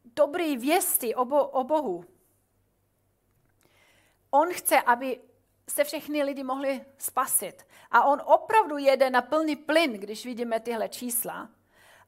dobré 0.04 0.56
věsti 0.56 1.14
o, 1.14 1.22
o 1.46 1.64
Bohu. 1.64 2.04
On 4.30 4.52
chce, 4.52 4.80
aby 4.80 5.20
se 5.68 5.84
všechny 5.84 6.22
lidi 6.22 6.42
mohli 6.42 6.84
spasit. 6.98 7.66
A 7.90 8.04
on 8.04 8.22
opravdu 8.24 8.76
jede 8.78 9.10
na 9.10 9.22
plný 9.22 9.56
plyn, 9.56 9.92
když 9.92 10.26
vidíme 10.26 10.60
tyhle 10.60 10.88
čísla. 10.88 11.48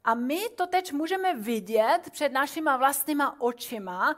A 0.04 0.14
my 0.14 0.48
to 0.48 0.66
teď 0.66 0.92
můžeme 0.92 1.34
vidět 1.34 2.00
před 2.10 2.32
našima 2.32 2.76
vlastníma 2.76 3.40
očima, 3.40 4.16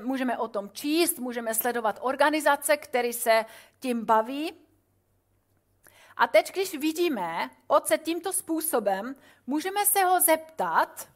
můžeme 0.00 0.38
o 0.38 0.48
tom 0.48 0.70
číst, 0.70 1.18
můžeme 1.18 1.54
sledovat 1.54 1.98
organizace, 2.02 2.76
které 2.76 3.12
se 3.12 3.44
tím 3.80 4.04
baví. 4.04 4.52
A 6.16 6.26
teď, 6.26 6.52
když 6.52 6.74
vidíme 6.74 7.50
oce 7.66 7.98
tímto 7.98 8.32
způsobem, 8.32 9.16
můžeme 9.46 9.86
se 9.86 10.04
ho 10.04 10.20
zeptat, 10.20 11.08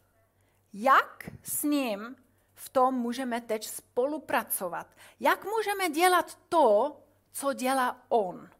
jak 0.72 1.30
s 1.42 1.62
ním 1.62 2.16
v 2.54 2.68
tom 2.68 2.94
můžeme 2.94 3.40
teď 3.40 3.68
spolupracovat. 3.68 4.86
Jak 5.20 5.44
můžeme 5.44 5.88
dělat 5.88 6.38
to, 6.48 6.96
co 7.32 7.52
dělá 7.52 8.00
on. 8.08 8.50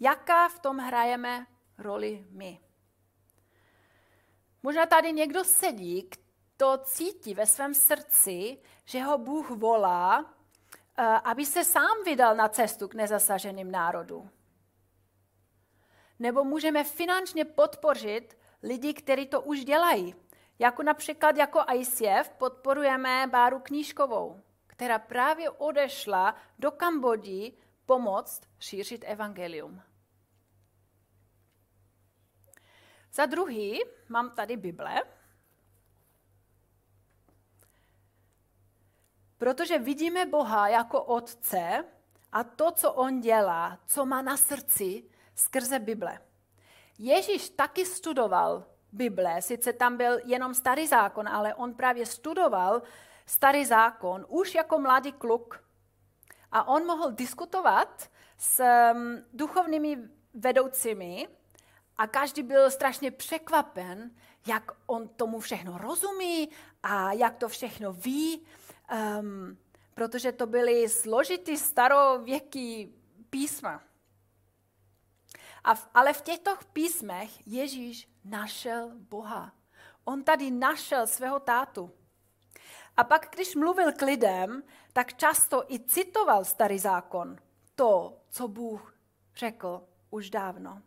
Jaká 0.00 0.48
v 0.48 0.58
tom 0.58 0.78
hrajeme 0.78 1.46
roli 1.78 2.26
my. 2.30 2.60
Možná 4.62 4.86
tady 4.86 5.12
někdo 5.12 5.44
sedí, 5.44 6.10
kdo 6.56 6.78
cítí 6.84 7.34
ve 7.34 7.46
svém 7.46 7.74
srdci, 7.74 8.58
že 8.84 9.02
ho 9.02 9.18
Bůh 9.18 9.50
volá, 9.50 10.34
eh, 10.98 11.02
aby 11.04 11.46
se 11.46 11.64
sám 11.64 12.04
vydal 12.04 12.36
na 12.36 12.48
cestu 12.48 12.88
k 12.88 12.94
nezasaženým 12.94 13.70
národům. 13.70 14.30
Nebo 16.18 16.44
můžeme 16.44 16.84
finančně 16.84 17.44
podpořit 17.44 18.38
lidi, 18.62 18.94
kteří 18.94 19.26
to 19.26 19.40
už 19.40 19.64
dělají. 19.64 20.14
Jako 20.58 20.82
například 20.82 21.36
jako 21.36 21.60
ICF 21.74 22.30
podporujeme 22.38 23.26
Báru 23.26 23.58
Knížkovou, 23.58 24.40
která 24.66 24.98
právě 24.98 25.50
odešla 25.50 26.34
do 26.58 26.70
Kambodži 26.70 27.52
pomoct 27.86 28.42
šířit 28.58 29.04
evangelium. 29.06 29.82
Za 33.14 33.26
druhý 33.26 33.80
mám 34.08 34.30
tady 34.30 34.56
Bible, 34.56 35.02
protože 39.38 39.78
vidíme 39.78 40.26
Boha 40.26 40.68
jako 40.68 41.02
Otce 41.02 41.84
a 42.32 42.44
to, 42.44 42.70
co 42.70 42.92
On 42.92 43.20
dělá, 43.20 43.78
co 43.86 44.06
má 44.06 44.22
na 44.22 44.36
srdci 44.36 45.04
skrze 45.34 45.78
Bible. 45.78 46.18
Ježíš 46.98 47.50
taky 47.50 47.86
studoval 47.86 48.64
Bible, 48.92 49.42
sice 49.42 49.72
tam 49.72 49.96
byl 49.96 50.18
jenom 50.24 50.54
starý 50.54 50.86
zákon, 50.86 51.28
ale 51.28 51.54
on 51.54 51.74
právě 51.74 52.06
studoval 52.06 52.82
starý 53.26 53.64
zákon 53.64 54.26
už 54.28 54.54
jako 54.54 54.78
mladý 54.78 55.12
kluk. 55.12 55.64
A 56.52 56.68
on 56.68 56.86
mohl 56.86 57.12
diskutovat 57.12 58.10
s 58.38 58.62
um, 58.94 59.24
duchovními 59.32 59.98
vedoucími 60.34 61.28
a 61.98 62.06
každý 62.06 62.42
byl 62.42 62.70
strašně 62.70 63.10
překvapen, 63.10 64.10
jak 64.46 64.70
on 64.86 65.08
tomu 65.08 65.40
všechno 65.40 65.78
rozumí 65.78 66.48
a 66.82 67.12
jak 67.12 67.36
to 67.36 67.48
všechno 67.48 67.92
ví, 67.92 68.46
um, 69.20 69.58
protože 69.94 70.32
to 70.32 70.46
byly 70.46 70.88
složitý 70.88 71.56
starověký 71.56 72.94
písma. 73.30 73.82
A 75.64 75.74
v, 75.74 75.88
ale 75.94 76.12
v 76.12 76.22
těchto 76.22 76.56
písmech 76.72 77.46
Ježíš 77.46 78.08
našel 78.24 78.90
Boha. 78.94 79.52
On 80.04 80.24
tady 80.24 80.50
našel 80.50 81.06
svého 81.06 81.40
tátu. 81.40 81.90
A 82.96 83.04
pak, 83.04 83.28
když 83.32 83.54
mluvil 83.54 83.92
k 83.92 84.02
lidem, 84.02 84.62
tak 84.92 85.14
často 85.14 85.64
i 85.68 85.78
citoval 85.78 86.44
starý 86.44 86.78
zákon, 86.78 87.36
to, 87.74 88.20
co 88.30 88.48
Bůh 88.48 88.94
řekl 89.36 89.82
už 90.10 90.30
dávno. 90.30 90.82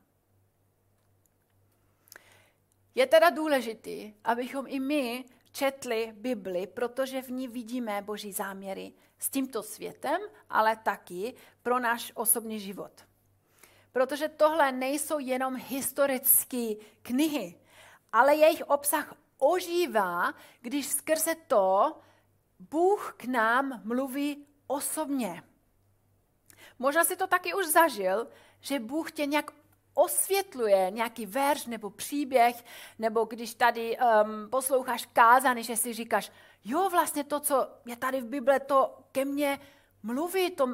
Je 2.96 3.08
teda 3.08 3.30
důležité, 3.30 4.12
abychom 4.24 4.66
i 4.68 4.80
my 4.80 5.26
četli 5.52 6.14
Bibli, 6.16 6.68
protože 6.68 7.22
v 7.22 7.32
ní 7.32 7.48
vidíme 7.48 8.02
Boží 8.02 8.34
záměry 8.34 8.94
s 9.20 9.30
tímto 9.30 9.64
světem, 9.64 10.22
ale 10.50 10.76
taky 10.76 11.34
pro 11.62 11.80
náš 11.80 12.12
osobní 12.16 12.60
život. 12.60 12.92
Protože 13.92 14.30
tohle 14.30 14.72
nejsou 14.72 15.20
jenom 15.20 15.56
historické 15.56 16.74
knihy, 17.02 17.60
ale 18.12 18.36
jejich 18.36 18.64
obsah 18.70 19.14
ožívá, 19.38 20.34
když 20.62 20.88
skrze 20.88 21.36
to 21.36 21.98
Bůh 22.60 23.14
k 23.18 23.26
nám 23.26 23.82
mluví 23.84 24.48
osobně. 24.68 25.44
Možná 26.80 27.04
si 27.04 27.16
to 27.16 27.28
taky 27.28 27.54
už 27.54 27.68
zažil, 27.68 28.28
že 28.60 28.80
Bůh 28.80 29.12
tě 29.12 29.26
nějak 29.26 29.52
osvětluje 29.96 30.92
nějaký 30.92 31.26
verš 31.26 31.66
nebo 31.66 31.90
příběh, 31.90 32.64
nebo 33.00 33.26
když 33.26 33.56
tady 33.56 33.98
um, 33.98 34.50
posloucháš 34.50 35.06
kázany, 35.06 35.64
že 35.64 35.78
si 35.78 35.94
říkáš, 35.94 36.32
jo, 36.64 36.90
vlastně 36.90 37.24
to, 37.24 37.40
co 37.40 37.68
je 37.86 37.96
tady 37.96 38.22
v 38.22 38.26
Bible, 38.26 38.60
to 38.60 38.98
ke 39.12 39.26
mně 39.26 39.60
mluví, 40.04 40.52
to 40.52 40.68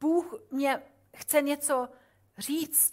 Bůh 0.00 0.34
mě 0.50 0.82
chce 1.16 1.42
něco 1.42 1.88
říct. 2.38 2.92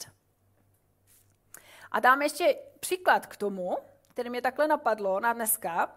A 1.92 2.00
dám 2.00 2.22
ještě 2.22 2.58
příklad 2.80 3.26
k 3.26 3.38
tomu, 3.38 3.78
který 4.08 4.30
mě 4.30 4.42
takhle 4.42 4.68
napadlo 4.68 5.20
na 5.20 5.34
dneska. 5.34 5.96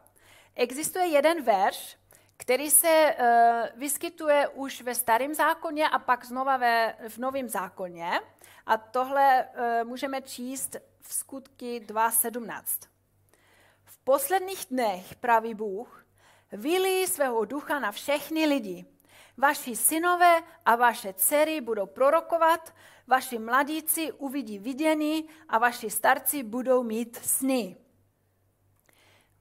Existuje 0.54 1.06
jeden 1.06 1.42
verš, 1.42 1.98
který 2.36 2.70
se 2.70 3.16
uh, 3.20 3.80
vyskytuje 3.80 4.48
už 4.48 4.82
ve 4.82 4.94
starém 4.94 5.34
zákoně 5.34 5.88
a 5.88 5.98
pak 5.98 6.24
znova 6.24 6.56
ve, 6.56 6.94
v 7.08 7.18
novém 7.18 7.48
zákoně. 7.48 8.20
A 8.68 8.76
tohle 8.76 9.48
uh, 9.48 9.88
můžeme 9.88 10.22
číst 10.22 10.76
v 11.00 11.14
skutky 11.14 11.80
2.17. 11.86 12.62
V 13.84 13.98
posledních 13.98 14.66
dnech, 14.70 15.14
praví 15.14 15.54
Bůh, 15.54 16.06
vylí 16.52 17.06
svého 17.06 17.44
ducha 17.44 17.78
na 17.78 17.92
všechny 17.92 18.46
lidi. 18.46 18.84
Vaši 19.36 19.76
synové 19.76 20.42
a 20.64 20.76
vaše 20.76 21.12
dcery 21.12 21.60
budou 21.60 21.86
prorokovat, 21.86 22.74
vaši 23.06 23.38
mladíci 23.38 24.12
uvidí 24.12 24.58
vidění 24.58 25.28
a 25.48 25.58
vaši 25.58 25.90
starci 25.90 26.42
budou 26.42 26.82
mít 26.82 27.16
sny. 27.16 27.76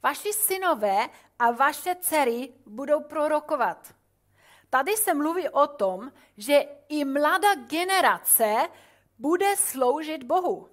Vaši 0.03 0.33
synové 0.33 1.09
a 1.39 1.51
vaše 1.51 1.95
dcery 1.95 2.53
budou 2.65 3.03
prorokovat. 3.03 3.95
Tady 4.69 4.97
se 4.97 5.13
mluví 5.13 5.49
o 5.49 5.67
tom, 5.67 6.11
že 6.37 6.65
i 6.89 7.05
mladá 7.05 7.55
generace 7.55 8.55
bude 9.19 9.55
sloužit 9.57 10.23
Bohu. 10.23 10.69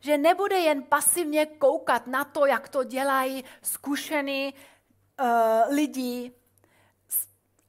Že 0.00 0.18
nebude 0.18 0.58
jen 0.58 0.82
pasivně 0.82 1.46
koukat 1.46 2.06
na 2.06 2.24
to, 2.24 2.46
jak 2.46 2.68
to 2.68 2.84
dělají 2.84 3.44
zkušení 3.62 4.54
uh, 4.54 5.74
lidi 5.74 6.32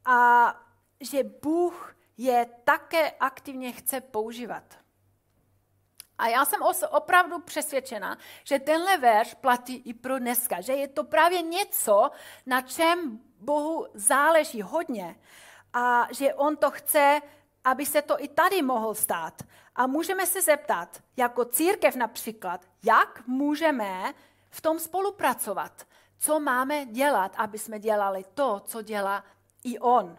a 0.05 0.53
že 0.99 1.23
Bůh 1.23 1.95
je 2.17 2.45
také 2.63 3.11
aktivně 3.11 3.71
chce 3.71 4.01
používat. 4.01 4.63
A 6.17 6.27
já 6.27 6.45
jsem 6.45 6.61
opravdu 6.89 7.39
přesvědčena, 7.39 8.17
že 8.43 8.59
tenhle 8.59 8.97
verš 8.97 9.33
platí 9.33 9.75
i 9.75 9.93
pro 9.93 10.19
dneska, 10.19 10.61
že 10.61 10.73
je 10.73 10.87
to 10.87 11.03
právě 11.03 11.41
něco, 11.41 12.11
na 12.45 12.61
čem 12.61 13.19
Bohu 13.39 13.87
záleží 13.93 14.61
hodně 14.61 15.15
a 15.73 16.07
že 16.11 16.33
on 16.33 16.57
to 16.57 16.71
chce, 16.71 17.21
aby 17.67 17.85
se 17.85 18.01
to 18.01 18.23
i 18.23 18.27
tady 18.27 18.61
mohl 18.61 18.95
stát. 18.95 19.43
A 19.75 19.87
můžeme 19.87 20.25
se 20.25 20.41
zeptat, 20.41 21.03
jako 21.17 21.45
církev 21.45 21.95
například, 21.95 22.65
jak 22.83 23.27
můžeme 23.27 24.13
v 24.49 24.61
tom 24.61 24.79
spolupracovat, 24.79 25.87
co 26.19 26.39
máme 26.39 26.85
dělat, 26.85 27.35
aby 27.37 27.57
jsme 27.57 27.79
dělali 27.79 28.25
to, 28.33 28.59
co 28.65 28.81
dělá 28.81 29.23
i 29.63 29.79
on. 29.79 30.17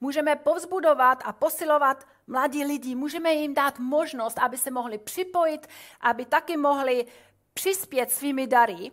Můžeme 0.00 0.36
povzbudovat 0.36 1.22
a 1.24 1.32
posilovat 1.32 2.06
mladí 2.26 2.64
lidi, 2.64 2.94
můžeme 2.94 3.32
jim 3.32 3.54
dát 3.54 3.78
možnost, 3.78 4.38
aby 4.38 4.58
se 4.58 4.70
mohli 4.70 4.98
připojit, 4.98 5.66
aby 6.00 6.24
taky 6.24 6.56
mohli 6.56 7.06
přispět 7.54 8.12
svými 8.12 8.46
dary. 8.46 8.92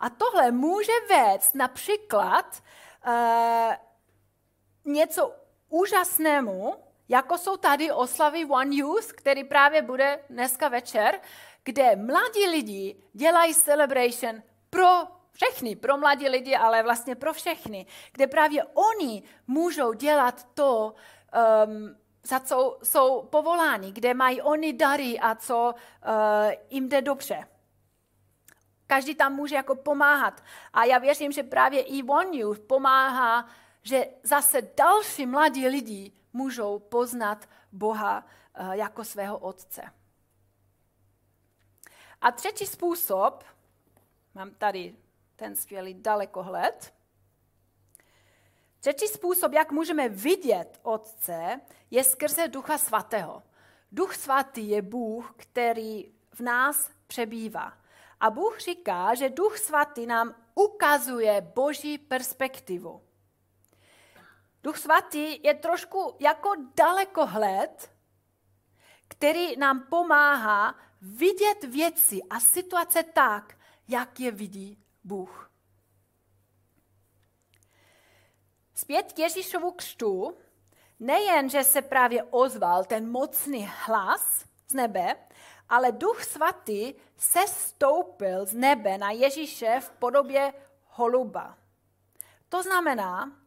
A 0.00 0.10
tohle 0.10 0.50
může 0.50 0.92
vést 1.08 1.54
například 1.54 2.62
uh, 3.06 3.72
něco 4.84 5.41
úžasnému, 5.72 6.74
jako 7.08 7.38
jsou 7.38 7.56
tady 7.56 7.92
oslavy 7.92 8.44
One 8.44 8.76
Youth, 8.76 9.12
který 9.12 9.44
právě 9.44 9.82
bude 9.82 10.18
dneska 10.30 10.68
večer, 10.68 11.20
kde 11.64 11.96
mladí 11.96 12.46
lidi 12.50 13.02
dělají 13.12 13.54
celebration 13.54 14.42
pro 14.70 14.88
všechny, 15.32 15.76
pro 15.76 15.96
mladí 15.96 16.28
lidi, 16.28 16.56
ale 16.56 16.82
vlastně 16.82 17.14
pro 17.14 17.32
všechny, 17.32 17.86
kde 18.12 18.26
právě 18.26 18.64
oni 18.64 19.22
můžou 19.46 19.92
dělat 19.92 20.46
to, 20.54 20.94
um, 21.66 21.96
za 22.22 22.40
co 22.40 22.78
jsou 22.82 23.22
povoláni, 23.22 23.92
kde 23.92 24.14
mají 24.14 24.42
oni 24.42 24.72
dary 24.72 25.18
a 25.18 25.34
co 25.34 25.74
uh, 25.74 26.52
jim 26.70 26.88
jde 26.88 27.02
dobře. 27.02 27.46
Každý 28.86 29.14
tam 29.14 29.34
může 29.34 29.54
jako 29.54 29.74
pomáhat. 29.74 30.42
A 30.72 30.84
já 30.84 30.98
věřím, 30.98 31.32
že 31.32 31.42
právě 31.42 31.82
i 31.82 32.02
One 32.02 32.36
Youth 32.36 32.60
pomáhá, 32.60 33.48
že 33.82 34.06
zase 34.22 34.62
další 34.62 35.26
mladí 35.26 35.68
lidi 35.68 36.12
můžou 36.32 36.78
poznat 36.78 37.48
Boha 37.72 38.26
uh, 38.60 38.72
jako 38.72 39.04
svého 39.04 39.38
Otce. 39.38 39.82
A 42.20 42.32
třetí 42.32 42.66
způsob, 42.66 43.44
mám 44.34 44.50
tady 44.50 44.96
ten 45.36 45.56
skvělý 45.56 45.94
dalekohled. 45.94 46.94
Třetí 48.80 49.08
způsob, 49.08 49.52
jak 49.52 49.72
můžeme 49.72 50.08
vidět 50.08 50.80
Otce, 50.82 51.60
je 51.90 52.04
skrze 52.04 52.48
Ducha 52.48 52.78
Svatého. 52.78 53.42
Duch 53.92 54.14
Svatý 54.16 54.68
je 54.68 54.82
Bůh, 54.82 55.34
který 55.36 56.12
v 56.34 56.40
nás 56.40 56.90
přebývá. 57.06 57.78
A 58.20 58.30
Bůh 58.30 58.60
říká, 58.60 59.14
že 59.14 59.30
Duch 59.30 59.58
Svatý 59.58 60.06
nám 60.06 60.34
ukazuje 60.54 61.40
boží 61.40 61.98
perspektivu. 61.98 63.02
Duch 64.62 64.78
Svatý 64.78 65.40
je 65.42 65.54
trošku 65.54 66.16
jako 66.20 66.50
dalekohled, 66.76 67.90
který 69.08 69.56
nám 69.56 69.80
pomáhá 69.80 70.74
vidět 71.00 71.64
věci 71.64 72.20
a 72.30 72.40
situace 72.40 73.02
tak, 73.02 73.58
jak 73.88 74.20
je 74.20 74.30
vidí 74.30 74.84
Bůh. 75.04 75.50
Zpět 78.74 79.12
k 79.12 79.18
Ježíšovu 79.18 79.70
křtu, 79.70 80.38
nejen, 81.00 81.50
že 81.50 81.64
se 81.64 81.82
právě 81.82 82.22
ozval 82.22 82.84
ten 82.84 83.10
mocný 83.10 83.70
hlas 83.84 84.44
z 84.68 84.74
nebe, 84.74 85.16
ale 85.68 85.92
Duch 85.92 86.24
Svatý 86.24 86.94
se 87.16 87.40
stoupil 87.46 88.46
z 88.46 88.54
nebe 88.54 88.98
na 88.98 89.10
Ježíše 89.10 89.80
v 89.80 89.90
podobě 89.90 90.52
holuba. 90.86 91.58
To 92.48 92.62
znamená, 92.62 93.41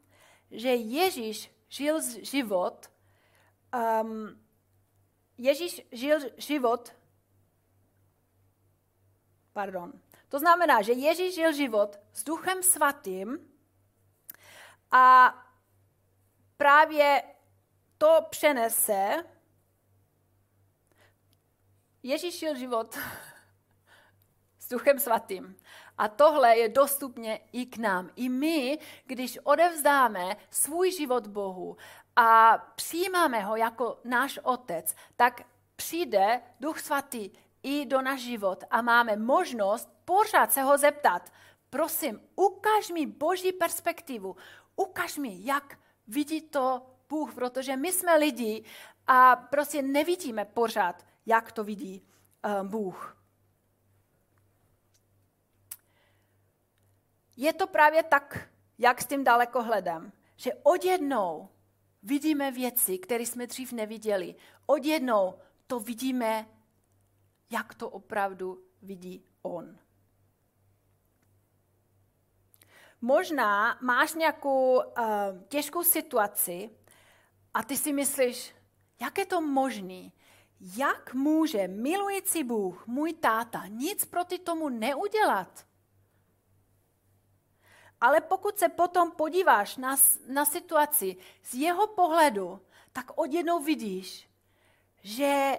že 0.51 0.69
Ježíš 0.75 1.51
žil 1.69 2.01
život, 2.21 2.91
um, 3.73 4.41
Ježíš 5.37 5.81
žil 5.91 6.19
život, 6.37 6.95
pardon, 9.53 9.93
to 10.29 10.39
znamená, 10.39 10.81
že 10.81 10.93
Ježíš 10.93 11.35
žil 11.35 11.53
život 11.53 11.99
s 12.13 12.23
Duchem 12.23 12.63
Svatým 12.63 13.51
a 14.91 15.35
právě 16.57 17.23
to 17.97 18.25
přenese. 18.29 19.23
Ježíš 22.03 22.39
žil 22.39 22.55
život 22.55 22.97
s 24.65 24.69
Duchem 24.69 24.99
Svatým. 24.99 25.55
A 25.97 26.07
tohle 26.07 26.57
je 26.57 26.69
dostupně 26.69 27.39
i 27.51 27.65
k 27.65 27.77
nám. 27.77 28.09
I 28.15 28.29
my, 28.29 28.79
když 29.05 29.39
odevzdáme 29.43 30.37
svůj 30.49 30.91
život 30.91 31.27
Bohu 31.27 31.77
a 32.15 32.57
přijímáme 32.75 33.41
ho 33.41 33.55
jako 33.55 33.99
náš 34.03 34.39
otec, 34.43 34.95
tak 35.15 35.41
přijde 35.75 36.41
Duch 36.59 36.79
Svatý 36.79 37.29
i 37.63 37.85
do 37.85 38.01
náš 38.01 38.19
život 38.19 38.63
a 38.69 38.81
máme 38.81 39.15
možnost 39.15 39.89
pořád 40.05 40.53
se 40.53 40.61
ho 40.61 40.77
zeptat, 40.77 41.33
prosím, 41.69 42.21
ukaž 42.35 42.89
mi 42.89 43.05
boží 43.05 43.51
perspektivu, 43.51 44.35
ukaž 44.75 45.17
mi, 45.17 45.37
jak 45.41 45.79
vidí 46.07 46.41
to 46.41 46.81
Bůh, 47.09 47.35
protože 47.35 47.77
my 47.77 47.93
jsme 47.93 48.17
lidi 48.17 48.63
a 49.07 49.35
prostě 49.35 49.81
nevidíme 49.81 50.45
pořád, 50.45 51.05
jak 51.25 51.51
to 51.51 51.63
vidí 51.63 52.07
uh, 52.45 52.67
Bůh. 52.67 53.24
Je 57.37 57.53
to 57.53 57.67
právě 57.67 58.03
tak, 58.03 58.49
jak 58.77 59.01
s 59.01 59.05
tím 59.05 59.23
dalekohledem, 59.23 60.11
že 60.35 60.53
od 60.63 60.83
jednou 60.83 61.49
vidíme 62.03 62.51
věci, 62.51 62.97
které 62.97 63.23
jsme 63.23 63.47
dřív 63.47 63.71
neviděli. 63.71 64.35
Od 64.65 64.85
jednou 64.85 65.39
to 65.67 65.79
vidíme, 65.79 66.47
jak 67.49 67.73
to 67.73 67.89
opravdu 67.89 68.63
vidí 68.81 69.25
On. 69.41 69.77
Možná 73.01 73.77
máš 73.81 74.13
nějakou 74.13 74.75
uh, 74.75 74.83
těžkou 75.47 75.83
situaci 75.83 76.69
a 77.53 77.63
ty 77.63 77.77
si 77.77 77.93
myslíš, 77.93 78.55
jak 79.01 79.17
je 79.17 79.25
to 79.25 79.41
možné? 79.41 80.09
Jak 80.59 81.13
může 81.13 81.67
milující 81.67 82.43
Bůh, 82.43 82.87
můj 82.87 83.13
táta, 83.13 83.67
nic 83.67 84.05
proti 84.05 84.39
tomu 84.39 84.69
neudělat? 84.69 85.64
Ale 88.05 88.21
pokud 88.21 88.59
se 88.59 88.69
potom 88.69 89.11
podíváš 89.11 89.77
na, 89.77 89.95
na 90.27 90.45
situaci 90.45 91.17
z 91.43 91.53
jeho 91.53 91.87
pohledu, 91.87 92.61
tak 92.93 93.17
od 93.17 93.33
jednou 93.33 93.63
vidíš, 93.63 94.29
že 95.03 95.57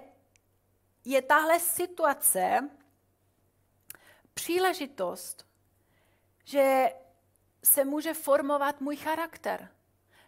je 1.05 1.21
tahle 1.21 1.59
situace 1.59 2.69
příležitost, 4.33 5.47
že 6.43 6.93
se 7.63 7.85
může 7.85 8.13
formovat 8.13 8.81
můj 8.81 8.95
charakter, 8.95 9.69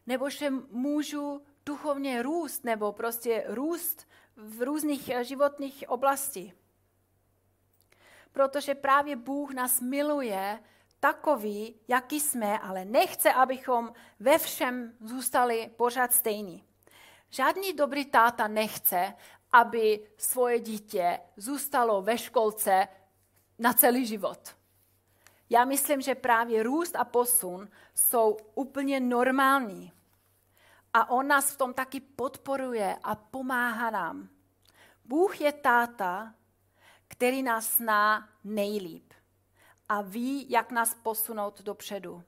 nebo 0.08 0.29
že 0.29 0.49
můžu 0.69 1.45
duchovně 1.65 2.21
růst, 2.21 2.63
nebo 2.63 2.91
prostě 2.91 3.43
růst 3.47 4.08
v 4.36 4.62
různých 4.62 5.10
eh, 5.10 5.23
životních 5.23 5.84
oblastí. 5.88 6.53
Protože 8.32 8.75
právě 8.75 9.15
Bůh 9.15 9.53
nás 9.53 9.82
miluje 9.82 10.60
takový, 11.00 11.76
jaký 11.88 12.20
jsme, 12.20 12.60
ale 12.60 12.86
nechce, 12.86 13.34
abychom 13.34 13.94
ve 14.20 14.38
všem 14.38 14.94
zůstali 15.02 15.70
pořád 15.78 16.14
stejní. 16.14 16.64
Žádný 17.30 17.74
dobrý 17.74 18.06
táta 18.06 18.48
nechce, 18.48 19.14
aby 19.52 20.10
svoje 20.18 20.60
dítě 20.60 21.20
zůstalo 21.38 22.02
ve 22.02 22.18
školce 22.18 22.88
na 23.60 23.74
celý 23.74 24.06
život. 24.06 24.56
Já 25.50 25.66
myslím, 25.66 26.02
že 26.02 26.16
právě 26.16 26.64
růst 26.64 26.96
a 26.96 27.04
posun 27.04 27.70
jsou 27.96 28.38
úplně 28.56 29.00
normální. 29.00 29.92
A 30.94 31.10
on 31.10 31.28
nás 31.28 31.52
v 31.52 31.58
tom 31.58 31.74
taky 31.74 32.00
podporuje 32.00 32.98
a 33.04 33.16
pomáhá 33.16 33.90
nám. 33.90 34.30
Bůh 35.06 35.42
je 35.42 35.52
táta, 35.52 36.36
který 37.08 37.44
nás 37.44 37.78
zná 37.78 38.30
nejlíp 38.44 39.09
a 39.89 40.02
ví, 40.02 40.49
jak 40.49 40.71
nás 40.71 40.93
posunout 40.93 41.62
dopředu. 41.62 42.23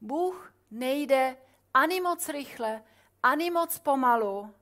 Bůh 0.00 0.54
nejde 0.70 1.36
ani 1.74 2.00
moc 2.00 2.28
rychle, 2.28 2.82
ani 3.22 3.50
moc 3.50 3.78
pomalu. 3.78 4.54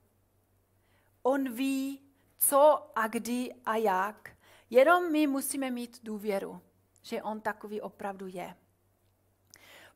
On 1.23 1.53
ví, 1.53 2.01
co 2.39 2.91
a 2.95 3.07
kdy 3.07 3.55
a 3.67 3.77
jak. 3.77 4.31
Jenom 4.71 5.13
my 5.13 5.27
musíme 5.27 5.71
mít 5.71 6.01
důvěru, 6.03 6.61
že 7.03 7.23
on 7.23 7.41
takový 7.41 7.81
opravdu 7.81 8.27
je. 8.27 8.55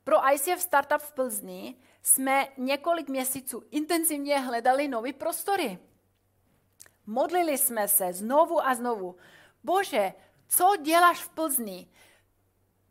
Pro 0.05 0.33
ICF 0.33 0.61
Startup 0.63 1.01
v 1.01 1.13
Plzni 1.13 1.77
jsme 2.03 2.49
několik 2.57 3.09
měsíců 3.09 3.63
intenzivně 3.71 4.39
hledali 4.39 4.89
nové 4.89 5.13
prostory. 5.13 5.79
Modlili 7.07 7.59
jsme 7.59 7.89
se 7.89 8.13
znovu 8.13 8.67
a 8.67 8.75
znovu. 8.75 9.17
Bože, 9.65 10.13
co 10.49 10.77
děláš 10.83 11.23
v 11.23 11.29
Plzni? 11.29 11.89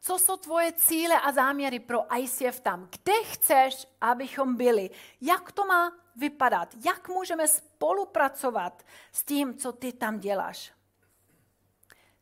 Co 0.07 0.19
jsou 0.19 0.37
tvoje 0.37 0.73
cíle 0.73 1.21
a 1.21 1.31
záměry 1.31 1.79
pro 1.79 2.17
ICF 2.17 2.59
tam? 2.59 2.89
Kde 2.91 3.13
chceš, 3.23 3.87
abychom 4.01 4.55
byli? 4.55 4.89
Jak 5.21 5.51
to 5.51 5.65
má 5.65 5.91
vypadat? 6.15 6.75
Jak 6.85 7.09
můžeme 7.09 7.47
spolupracovat 7.47 8.83
s 9.11 9.23
tím, 9.23 9.57
co 9.57 9.71
ty 9.71 9.93
tam 9.93 10.19
děláš? 10.19 10.73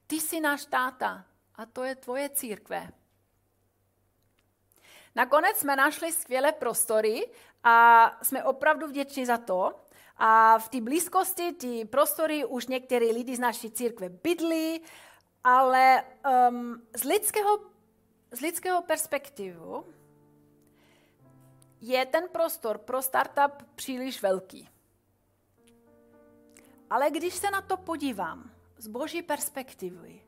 Ty 0.07 0.15
jsi 0.15 0.39
náš 0.39 0.65
táta 0.65 1.25
a 1.55 1.65
to 1.65 1.83
je 1.83 1.95
tvoje 1.95 2.29
církve. 2.29 2.89
Nakonec 5.15 5.57
jsme 5.57 5.75
našli 5.75 6.11
skvělé 6.11 6.51
prostory 6.51 7.31
a 7.63 8.11
jsme 8.21 8.43
opravdu 8.43 8.87
vděční 8.87 9.25
za 9.25 9.37
to. 9.37 9.79
A 10.17 10.57
v 10.59 10.69
té 10.69 10.81
blízkosti, 10.81 11.53
ty 11.53 11.85
prostory 11.85 12.45
už 12.45 12.67
některý 12.67 13.11
lidi 13.11 13.35
z 13.35 13.39
naší 13.39 13.71
církve 13.71 14.09
bydlí, 14.09 14.81
ale 15.43 16.03
um, 16.49 16.81
z, 16.95 17.03
lidského, 17.03 17.74
z 18.35 18.39
lidského 18.41 18.81
perspektivu 18.81 19.85
je 21.81 22.05
ten 22.05 22.29
prostor 22.29 22.77
pro 22.77 23.01
startup 23.01 23.63
příliš 23.75 24.21
velký. 24.21 24.69
Ale 26.89 27.11
když 27.11 27.33
se 27.33 27.51
na 27.51 27.61
to 27.61 27.77
podívám 27.77 28.51
z 28.77 28.87
boží 28.87 29.21
perspektivy, 29.21 30.21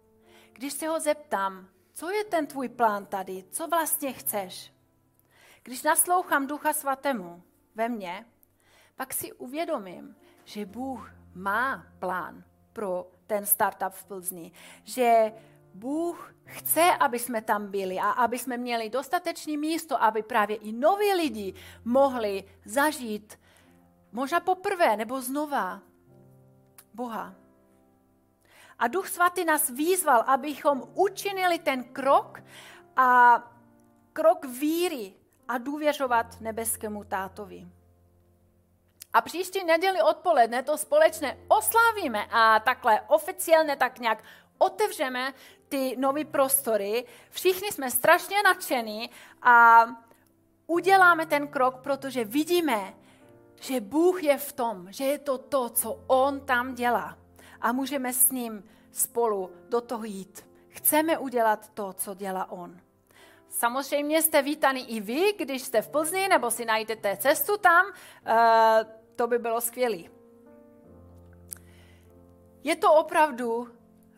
když 0.53 0.73
se 0.73 0.87
ho 0.87 0.99
zeptám, 0.99 1.69
co 1.93 2.09
je 2.09 2.23
ten 2.23 2.47
tvůj 2.47 2.69
plán 2.69 3.05
tady, 3.05 3.43
co 3.51 3.67
vlastně 3.67 4.13
chceš, 4.13 4.73
když 5.63 5.83
naslouchám 5.83 6.47
Ducha 6.47 6.73
Svatému 6.73 7.43
ve 7.75 7.89
mně, 7.89 8.25
pak 8.95 9.13
si 9.13 9.33
uvědomím, 9.33 10.15
že 10.45 10.65
Bůh 10.65 11.11
má 11.33 11.85
plán 11.99 12.43
pro 12.73 13.11
ten 13.27 13.45
startup 13.45 13.93
v 13.93 14.05
Plzni, 14.05 14.51
že 14.83 15.33
Bůh 15.77 16.33
chce, 16.45 16.91
aby 16.99 17.19
jsme 17.19 17.41
tam 17.41 17.67
byli 17.71 17.99
a 17.99 18.09
aby 18.09 18.39
jsme 18.39 18.57
měli 18.57 18.89
dostatečné 18.89 19.57
místo, 19.57 20.03
aby 20.03 20.23
právě 20.23 20.55
i 20.55 20.71
noví 20.71 21.13
lidi 21.13 21.53
mohli 21.85 22.43
zažít 22.65 23.39
možná 24.11 24.39
poprvé 24.39 24.97
nebo 24.97 25.21
znova 25.21 25.81
Boha. 26.93 27.33
A 28.79 28.87
Duch 28.87 29.07
Svatý 29.07 29.45
nás 29.45 29.69
výzval, 29.69 30.23
abychom 30.27 30.83
učinili 30.93 31.59
ten 31.59 31.83
krok 31.83 32.43
a 32.95 33.39
krok 34.13 34.45
víry 34.45 35.13
a 35.47 35.57
důvěřovat 35.57 36.41
nebeskému 36.41 37.03
tátovi. 37.03 37.67
A 39.13 39.21
příští 39.21 39.63
neděli 39.63 40.01
odpoledne 40.01 40.63
to 40.63 40.77
společně 40.77 41.37
oslavíme 41.47 42.25
a 42.31 42.59
takhle 42.59 43.01
oficiálně 43.01 43.75
tak 43.75 43.99
nějak 43.99 44.23
otevřeme 44.57 45.33
ty 45.69 45.95
nové 45.97 46.25
prostory. 46.25 47.05
Všichni 47.29 47.71
jsme 47.71 47.91
strašně 47.91 48.43
nadšení 48.43 49.09
a 49.41 49.85
uděláme 50.67 51.25
ten 51.25 51.47
krok, 51.47 51.77
protože 51.77 52.25
vidíme, 52.25 52.93
že 53.61 53.81
Bůh 53.81 54.23
je 54.23 54.37
v 54.37 54.53
tom, 54.53 54.87
že 54.91 55.03
je 55.03 55.19
to 55.19 55.37
to, 55.37 55.69
co 55.69 56.03
On 56.07 56.39
tam 56.39 56.75
dělá. 56.75 57.17
A 57.61 57.71
můžeme 57.71 58.13
s 58.13 58.31
ním 58.31 58.63
spolu 58.91 59.51
do 59.69 59.81
toho 59.81 60.03
jít. 60.03 60.47
Chceme 60.69 61.17
udělat 61.17 61.69
to, 61.73 61.93
co 61.93 62.13
dělá 62.13 62.51
On. 62.51 62.77
Samozřejmě 63.49 64.21
jste 64.21 64.41
vítaný 64.41 64.95
i 64.95 64.99
vy, 64.99 65.33
když 65.37 65.61
jste 65.61 65.81
v 65.81 65.89
Plzni 65.89 66.27
nebo 66.27 66.51
si 66.51 66.65
najdete 66.65 67.17
cestu 67.17 67.57
tam, 67.57 67.85
eh, 68.25 68.85
to 69.15 69.27
by 69.27 69.39
bylo 69.39 69.61
skvělé. 69.61 69.97
Je 72.63 72.75
to 72.75 72.93
opravdu 72.93 73.67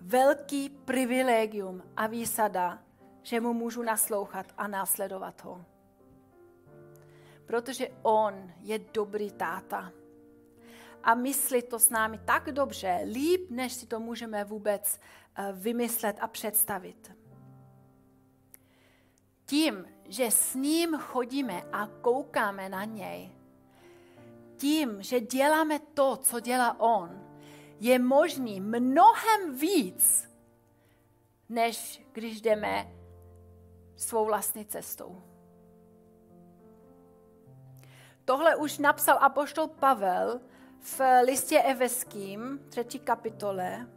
velký 0.02 0.70
privilegium 0.70 1.84
a 1.98 2.08
výsada, 2.08 2.84
že 3.24 3.42
mu 3.42 3.54
můžu 3.54 3.84
naslouchat 3.84 4.46
a 4.58 4.68
následovat 4.68 5.44
ho. 5.44 5.66
Protože 7.46 7.90
on 8.02 8.52
je 8.62 8.80
dobrý 8.80 9.32
táta. 9.32 9.92
A 11.04 11.16
myslí 11.16 11.62
to 11.62 11.80
s 11.80 11.90
námi 11.90 12.20
tak 12.26 12.52
dobře, 12.52 13.02
líp, 13.06 13.50
než 13.50 13.74
si 13.74 13.86
to 13.86 14.00
můžeme 14.00 14.44
vůbec 14.44 15.00
eh, 15.36 15.52
vymyslet 15.54 16.18
a 16.20 16.28
představit 16.28 17.20
tím, 19.50 19.86
že 20.06 20.32
s 20.32 20.56
ním 20.56 20.98
chodíme 20.98 21.64
a 21.72 21.88
koukáme 21.88 22.70
na 22.70 22.84
něj, 22.84 23.32
tím, 24.58 25.02
že 25.02 25.20
děláme 25.20 25.80
to, 25.80 26.18
co 26.18 26.40
dělá 26.40 26.80
on, 26.80 27.29
je 27.80 28.00
možný 28.00 28.62
mnohem 28.62 29.56
víc, 29.60 30.30
než 31.50 32.06
když 32.12 32.42
jdeme 32.42 32.92
svou 33.96 34.26
vlastní 34.26 34.66
cestou. 34.66 35.22
Tohle 38.26 38.56
už 38.56 38.78
napsal 38.78 39.18
apoštol 39.22 39.68
Pavel 39.68 40.42
v 40.80 41.02
listě 41.26 41.62
Eveským, 41.62 42.60
třetí 42.70 43.00
kapitole. 43.00 43.88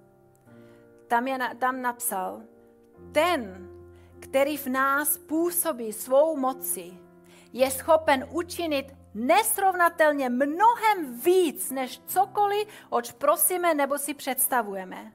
Tam, 1.07 1.29
je, 1.29 1.39
tam 1.59 1.83
napsal, 1.83 2.43
ten, 3.13 3.69
který 4.21 4.57
v 4.57 4.67
nás 4.67 5.19
působí 5.19 5.93
svou 5.93 6.37
moci, 6.37 6.93
je 7.53 7.71
schopen 7.71 8.29
učinit 8.31 9.02
nesrovnatelně 9.15 10.29
mnohem 10.29 11.21
víc, 11.25 11.71
než 11.71 12.01
cokoliv, 12.07 12.69
oč 12.91 13.13
prosíme 13.13 13.75
nebo 13.75 13.99
si 13.99 14.15
představujeme. 14.15 15.13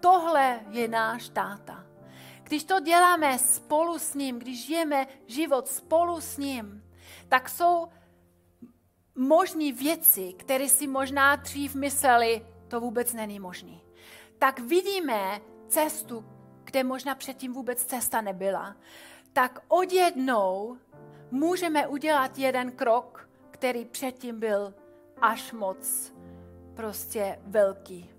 Tohle 0.00 0.60
je 0.70 0.88
náš 0.88 1.28
táta. 1.28 1.86
Když 2.42 2.64
to 2.64 2.80
děláme 2.80 3.38
spolu 3.38 3.98
s 3.98 4.14
ním, 4.14 4.38
když 4.38 4.66
žijeme 4.66 5.06
život 5.26 5.68
spolu 5.68 6.20
s 6.20 6.36
ním, 6.36 6.84
tak 7.28 7.48
jsou 7.48 7.88
možné 9.14 9.72
věci, 9.72 10.32
které 10.32 10.68
si 10.68 10.86
možná 10.86 11.36
dřív 11.36 11.74
mysleli, 11.74 12.46
to 12.68 12.80
vůbec 12.80 13.12
není 13.12 13.40
možné. 13.40 13.80
Tak 14.38 14.60
vidíme 14.60 15.40
cestu, 15.68 16.24
kde 16.64 16.84
možná 16.84 17.14
předtím 17.14 17.52
vůbec 17.52 17.84
cesta 17.84 18.20
nebyla, 18.20 18.76
tak 19.32 19.58
od 19.68 19.92
jednou 19.92 20.78
můžeme 21.32 21.86
udělat 21.86 22.38
jeden 22.38 22.72
krok, 22.72 23.28
který 23.50 23.84
předtím 23.84 24.40
byl 24.40 24.74
až 25.20 25.52
moc 25.52 26.12
prostě 26.74 27.38
velký. 27.46 28.10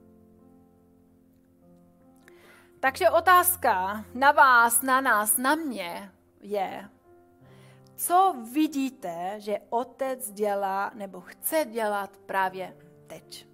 Takže 2.79 3.09
otázka 3.09 4.05
na 4.13 4.31
vás, 4.31 4.81
na 4.81 5.01
nás, 5.01 5.37
na 5.37 5.55
mě 5.55 6.11
je, 6.41 6.89
co 7.95 8.35
vidíte, 8.53 9.35
že 9.37 9.59
otec 9.69 10.31
dělá 10.31 10.91
nebo 10.93 11.21
chce 11.21 11.65
dělat 11.65 12.17
právě 12.17 12.77
teď? 13.07 13.53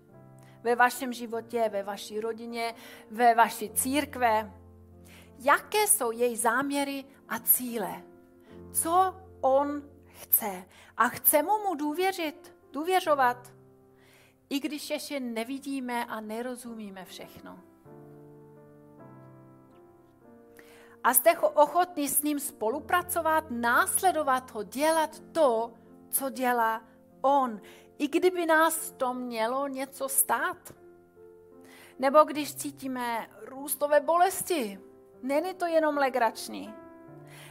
ve 0.63 0.75
vašem 0.75 1.13
životě, 1.13 1.69
ve 1.69 1.83
vaší 1.83 2.19
rodině, 2.19 2.75
ve 3.11 3.35
vaší 3.35 3.69
církve. 3.69 4.53
Jaké 5.39 5.87
jsou 5.87 6.11
její 6.11 6.35
záměry 6.35 7.05
a 7.29 7.39
cíle? 7.39 8.01
Co 8.73 9.15
on 9.41 9.83
chce? 10.05 10.65
A 10.97 11.09
chceme 11.09 11.49
mu 11.67 11.75
důvěřit, 11.75 12.55
důvěřovat, 12.71 13.53
i 14.49 14.59
když 14.59 14.89
ještě 14.89 15.19
nevidíme 15.19 16.05
a 16.05 16.19
nerozumíme 16.19 17.05
všechno. 17.05 17.59
A 21.03 21.13
jste 21.13 21.37
ochotní 21.39 22.09
s 22.09 22.23
ním 22.23 22.39
spolupracovat, 22.39 23.43
následovat 23.49 24.51
ho, 24.51 24.63
dělat 24.63 25.19
to, 25.31 25.73
co 26.09 26.29
dělá 26.29 26.83
on, 27.21 27.61
i 27.97 28.07
kdyby 28.07 28.45
nás 28.45 28.91
to 28.91 29.13
mělo 29.13 29.67
něco 29.67 30.09
stát. 30.09 30.73
Nebo 31.99 32.23
když 32.23 32.55
cítíme 32.55 33.29
růstové 33.45 33.99
bolesti, 33.99 34.79
není 35.23 35.53
to 35.53 35.65
jenom 35.65 35.97
legrační. 35.97 36.73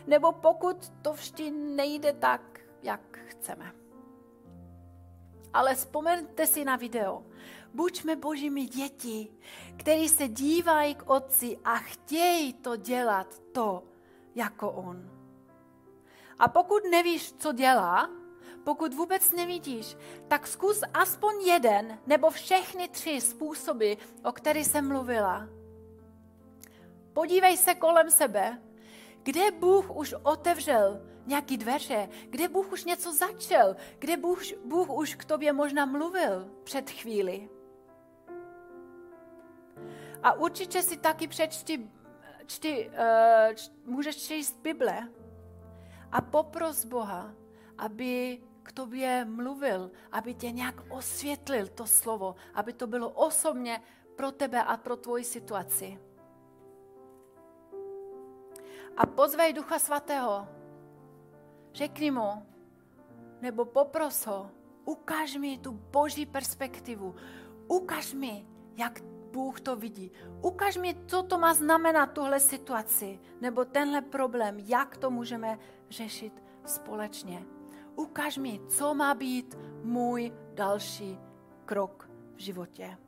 Nebo 0.08 0.32
pokud 0.32 0.92
to 1.02 1.12
vždy 1.12 1.50
nejde 1.50 2.12
tak, 2.12 2.60
jak 2.82 3.18
chceme. 3.26 3.72
Ale 5.52 5.74
vzpomeňte 5.74 6.46
si 6.46 6.64
na 6.64 6.76
video. 6.76 7.26
Buďme 7.74 8.16
božími 8.16 8.64
děti, 8.64 9.32
kteří 9.76 10.08
se 10.08 10.28
dívají 10.28 10.94
k 10.94 11.10
otci 11.10 11.58
a 11.64 11.76
chtějí 11.76 12.52
to 12.52 12.76
dělat 12.76 13.38
to, 13.52 13.82
jako 14.34 14.70
on. 14.70 15.10
A 16.38 16.48
pokud 16.48 16.82
nevíš, 16.90 17.32
co 17.32 17.52
dělá, 17.52 18.10
pokud 18.64 18.94
vůbec 18.94 19.32
nevidíš, 19.32 19.96
tak 20.28 20.46
zkus 20.46 20.82
aspoň 20.94 21.40
jeden 21.46 21.98
nebo 22.06 22.30
všechny 22.30 22.88
tři 22.88 23.20
způsoby, 23.20 23.92
o 24.24 24.32
kterých 24.32 24.66
jsem 24.66 24.88
mluvila. 24.88 25.48
Podívej 27.12 27.56
se 27.56 27.74
kolem 27.74 28.10
sebe, 28.10 28.62
kde 29.28 29.50
Bůh 29.50 29.96
už 29.96 30.14
otevřel 30.22 31.00
nějaký 31.26 31.56
dveře, 31.56 32.08
kde 32.30 32.48
Bůh 32.48 32.72
už 32.72 32.84
něco 32.84 33.12
začal, 33.12 33.76
kde 33.98 34.16
Bůh, 34.16 34.42
Bůh 34.64 34.90
už 34.90 35.14
k 35.14 35.24
tobě 35.24 35.52
možná 35.52 35.86
mluvil 35.86 36.50
před 36.64 36.90
chvíli. 36.90 37.48
A 40.22 40.32
určitě 40.32 40.82
si 40.82 40.96
taky 40.96 41.28
přečti, 41.28 41.90
čti, 42.46 42.88
uh, 42.88 43.54
č, 43.54 43.70
můžeš 43.84 44.16
číst 44.16 44.60
Bible 44.60 45.08
a 46.12 46.20
popros 46.20 46.84
Boha, 46.84 47.34
aby 47.78 48.40
k 48.62 48.72
tobě 48.72 49.24
mluvil, 49.24 49.90
aby 50.12 50.34
tě 50.34 50.50
nějak 50.50 50.74
osvětlil 50.88 51.66
to 51.66 51.86
slovo, 51.86 52.34
aby 52.54 52.72
to 52.72 52.86
bylo 52.86 53.10
osobně 53.10 53.80
pro 54.16 54.32
tebe 54.32 54.62
a 54.64 54.76
pro 54.76 54.96
tvoji 54.96 55.24
situaci. 55.24 56.07
A 58.98 59.06
pozvej 59.06 59.52
Ducha 59.52 59.78
Svatého. 59.78 60.48
Řekni 61.74 62.10
mu, 62.10 62.46
nebo 63.40 63.64
popros 63.64 64.26
ho, 64.26 64.50
ukáž 64.84 65.36
mi 65.36 65.58
tu 65.58 65.72
boží 65.72 66.26
perspektivu. 66.26 67.14
Ukáž 67.68 68.14
mi, 68.14 68.46
jak 68.76 69.02
Bůh 69.32 69.60
to 69.60 69.76
vidí. 69.76 70.12
Ukáž 70.42 70.76
mi, 70.76 70.96
co 71.06 71.22
to 71.22 71.38
má 71.38 71.54
znamenat 71.54 72.06
tuhle 72.06 72.40
situaci, 72.40 73.20
nebo 73.40 73.64
tenhle 73.64 74.00
problém, 74.00 74.58
jak 74.58 74.96
to 74.96 75.10
můžeme 75.10 75.58
řešit 75.90 76.42
společně 76.64 77.46
ukaž 77.98 78.38
mi, 78.38 78.60
co 78.68 78.94
má 78.94 79.14
být 79.14 79.58
můj 79.82 80.32
další 80.54 81.18
krok 81.64 82.10
v 82.34 82.40
životě. 82.40 82.98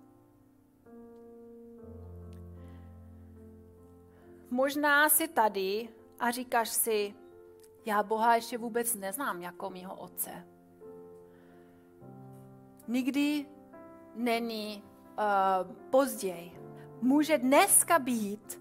Možná 4.50 5.08
jsi 5.08 5.28
tady 5.28 5.88
a 6.18 6.30
říkáš 6.30 6.68
si, 6.68 7.14
já 7.84 8.02
Boha 8.02 8.34
ještě 8.34 8.58
vůbec 8.58 8.94
neznám 8.94 9.42
jako 9.42 9.70
mýho 9.70 9.94
otce. 9.94 10.46
Nikdy 12.88 13.46
není 14.14 14.82
uh, 15.18 15.76
později. 15.90 16.60
Může 17.02 17.38
dneska 17.38 17.98
být 17.98 18.60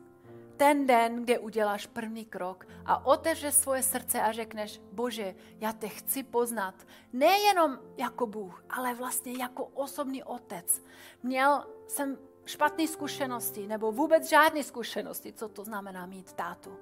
ten 0.57 0.87
den, 0.87 1.23
kde 1.23 1.39
uděláš 1.39 1.85
první 1.85 2.25
krok 2.25 2.67
a 2.85 3.05
otevřeš 3.05 3.53
svoje 3.53 3.83
srdce 3.83 4.21
a 4.21 4.31
řekneš, 4.31 4.81
Bože, 4.91 5.35
já 5.59 5.73
te 5.73 5.87
chci 5.87 6.23
poznat. 6.23 6.75
Nejenom 7.13 7.79
jako 7.97 8.27
Bůh, 8.27 8.63
ale 8.69 8.93
vlastně 8.93 9.33
jako 9.39 9.65
osobní 9.65 10.23
otec. 10.23 10.83
Měl 11.23 11.67
jsem 11.87 12.17
špatné 12.49 12.87
zkušenosti 12.87 13.67
nebo 13.67 13.91
vůbec 13.91 14.29
žádné 14.29 14.63
zkušenosti, 14.63 15.33
co 15.33 15.49
to 15.49 15.63
znamená 15.63 16.05
mít 16.05 16.33
tátu. 16.33 16.79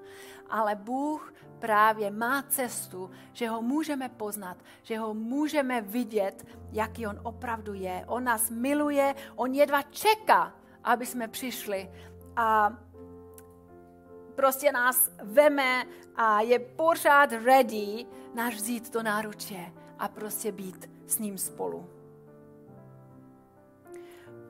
Ale 0.49 0.75
Bůh 0.75 1.33
právě 1.59 2.11
má 2.11 2.41
cestu, 2.41 3.11
že 3.33 3.49
ho 3.49 3.61
můžeme 3.61 4.09
poznat, 4.09 4.57
že 4.83 4.97
ho 4.97 5.13
můžeme 5.13 5.81
vidět, 5.81 6.47
jaký 6.71 7.07
on 7.07 7.19
opravdu 7.23 7.73
je. 7.73 8.05
On 8.07 8.23
nás 8.23 8.49
miluje, 8.49 9.15
on 9.35 9.53
jedva 9.53 9.81
čeká, 9.81 10.55
aby 10.83 11.05
jsme 11.05 11.27
přišli 11.27 11.91
a 12.35 12.77
prostě 14.35 14.71
nás 14.71 15.11
veme 15.23 15.85
a 16.15 16.41
je 16.41 16.59
pořád 16.59 17.31
ready 17.31 18.05
náš 18.33 18.55
vzít 18.55 18.93
do 18.93 19.03
náruče 19.03 19.73
a 19.99 20.07
prostě 20.07 20.51
být 20.51 20.89
s 21.07 21.19
ním 21.19 21.37
spolu. 21.37 21.96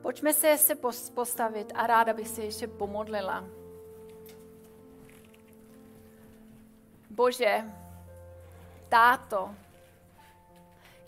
Pojďme 0.08 0.34
se 0.34 0.58
se 0.58 0.74
postavit 1.14 1.72
a 1.74 1.86
ráda 1.86 2.12
bych 2.12 2.28
se 2.28 2.42
ještě 2.42 2.66
pomodlila. 2.66 3.44
Bože, 7.10 7.64
táto, 8.88 9.54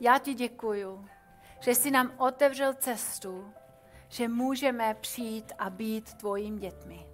já 0.01 0.19
ti 0.19 0.35
děkuju, 0.35 1.05
že 1.61 1.75
jsi 1.75 1.91
nám 1.91 2.13
otevřel 2.19 2.75
cestu, 2.75 3.53
že 4.09 4.29
můžeme 4.29 4.95
přijít 4.95 5.53
a 5.59 5.71
být 5.71 6.15
tvojím 6.15 6.59
dětmi. 6.59 7.07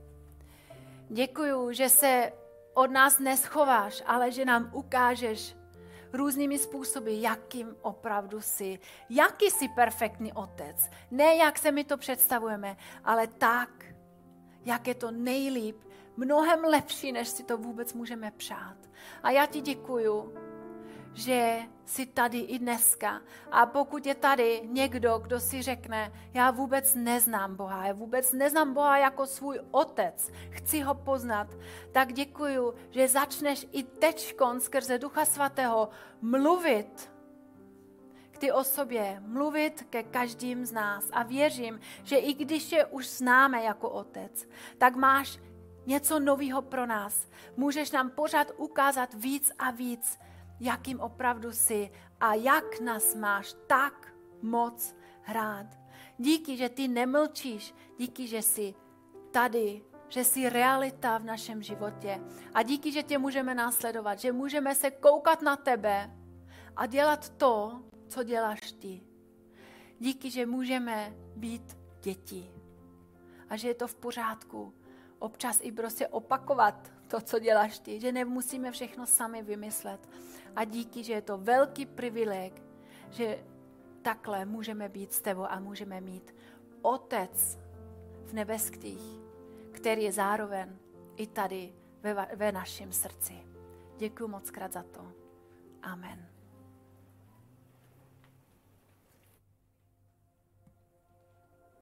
Děkuju, 1.08 1.72
že 1.72 1.88
se 1.88 2.32
od 2.74 2.90
nás 2.90 3.18
neschováš, 3.18 4.02
ale 4.06 4.32
že 4.32 4.44
nám 4.44 4.70
ukážeš 4.74 5.56
různými 6.12 6.58
způsoby, 6.58 7.20
jakým 7.20 7.76
opravdu 7.82 8.40
jsi. 8.40 8.78
Jaký 9.10 9.50
jsi 9.50 9.68
perfektní 9.68 10.32
otec. 10.32 10.90
Ne, 11.10 11.36
jak 11.36 11.58
se 11.58 11.72
mi 11.72 11.84
to 11.84 11.96
představujeme, 11.96 12.76
ale 13.04 13.26
tak, 13.26 13.84
jak 14.64 14.86
je 14.88 14.94
to 14.94 15.10
nejlíp, 15.10 15.76
mnohem 16.16 16.64
lepší, 16.64 17.12
než 17.12 17.28
si 17.28 17.44
to 17.44 17.58
vůbec 17.58 17.92
můžeme 17.92 18.30
přát. 18.30 18.76
A 19.22 19.30
já 19.30 19.46
ti 19.46 19.60
děkuju, 19.60 20.34
že 21.16 21.58
jsi 21.84 22.06
tady 22.06 22.38
i 22.38 22.58
dneska. 22.58 23.20
A 23.50 23.66
pokud 23.66 24.06
je 24.06 24.14
tady 24.14 24.60
někdo, 24.64 25.18
kdo 25.18 25.40
si 25.40 25.62
řekne, 25.62 26.12
já 26.34 26.50
vůbec 26.50 26.94
neznám 26.94 27.56
Boha, 27.56 27.86
já 27.86 27.92
vůbec 27.92 28.32
neznám 28.32 28.74
Boha 28.74 28.98
jako 28.98 29.26
svůj 29.26 29.60
otec, 29.70 30.32
chci 30.50 30.80
ho 30.80 30.94
poznat, 30.94 31.48
tak 31.92 32.12
děkuju, 32.12 32.74
že 32.90 33.08
začneš 33.08 33.66
i 33.72 33.82
teďkon 33.82 34.60
skrze 34.60 34.98
Ducha 34.98 35.24
Svatého 35.24 35.88
mluvit 36.20 37.10
k 38.30 38.38
ty 38.38 38.52
osobě, 38.52 39.22
mluvit 39.26 39.86
ke 39.90 40.02
každým 40.02 40.66
z 40.66 40.72
nás. 40.72 41.08
A 41.12 41.22
věřím, 41.22 41.80
že 42.02 42.16
i 42.16 42.34
když 42.34 42.72
je 42.72 42.86
už 42.86 43.08
známe 43.08 43.62
jako 43.62 43.90
otec, 43.90 44.48
tak 44.78 44.96
máš 44.96 45.38
něco 45.86 46.20
nového 46.20 46.62
pro 46.62 46.86
nás. 46.86 47.28
Můžeš 47.56 47.90
nám 47.90 48.10
pořád 48.10 48.48
ukázat 48.56 49.14
víc 49.14 49.52
a 49.58 49.70
víc, 49.70 50.18
jakým 50.60 51.00
opravdu 51.00 51.52
jsi 51.52 51.90
a 52.20 52.34
jak 52.34 52.80
nás 52.80 53.14
máš 53.14 53.54
tak 53.66 54.14
moc 54.42 54.96
hrát. 55.22 55.66
Díky, 56.18 56.56
že 56.56 56.68
ty 56.68 56.88
nemlčíš, 56.88 57.74
díky, 57.98 58.26
že 58.26 58.42
jsi 58.42 58.74
tady, 59.30 59.82
že 60.08 60.24
jsi 60.24 60.48
realita 60.48 61.18
v 61.18 61.24
našem 61.24 61.62
životě. 61.62 62.20
A 62.54 62.62
díky, 62.62 62.92
že 62.92 63.02
tě 63.02 63.18
můžeme 63.18 63.54
následovat, 63.54 64.18
že 64.18 64.32
můžeme 64.32 64.74
se 64.74 64.90
koukat 64.90 65.42
na 65.42 65.56
tebe 65.56 66.10
a 66.76 66.86
dělat 66.86 67.28
to, 67.28 67.82
co 68.08 68.22
děláš 68.22 68.72
ty. 68.72 69.00
Díky, 69.98 70.30
že 70.30 70.46
můžeme 70.46 71.16
být 71.36 71.78
děti. 72.00 72.50
A 73.48 73.56
že 73.56 73.68
je 73.68 73.74
to 73.74 73.86
v 73.88 73.94
pořádku. 73.94 74.74
Občas 75.18 75.58
i 75.62 75.72
prostě 75.72 76.08
opakovat 76.08 76.92
to, 77.06 77.20
co 77.20 77.38
děláš 77.38 77.78
ty, 77.78 78.00
že 78.00 78.12
nemusíme 78.12 78.70
všechno 78.70 79.06
sami 79.06 79.42
vymyslet. 79.42 80.08
A 80.56 80.64
díky, 80.64 81.04
že 81.04 81.12
je 81.12 81.22
to 81.22 81.38
velký 81.38 81.86
privileg, 81.86 82.62
že 83.10 83.38
takhle 84.02 84.44
můžeme 84.44 84.88
být 84.88 85.12
s 85.12 85.20
tebou 85.20 85.44
a 85.44 85.60
můžeme 85.60 86.00
mít 86.00 86.34
Otec 86.82 87.58
v 88.24 88.32
nebeských, 88.32 89.20
který 89.72 90.02
je 90.02 90.12
zároveň 90.12 90.76
i 91.16 91.26
tady 91.26 91.72
ve, 92.02 92.28
ve 92.36 92.52
našem 92.52 92.92
srdci. 92.92 93.34
Děkuji 93.98 94.28
moc 94.28 94.50
krát 94.50 94.72
za 94.72 94.82
to. 94.82 95.12
Amen. 95.82 96.35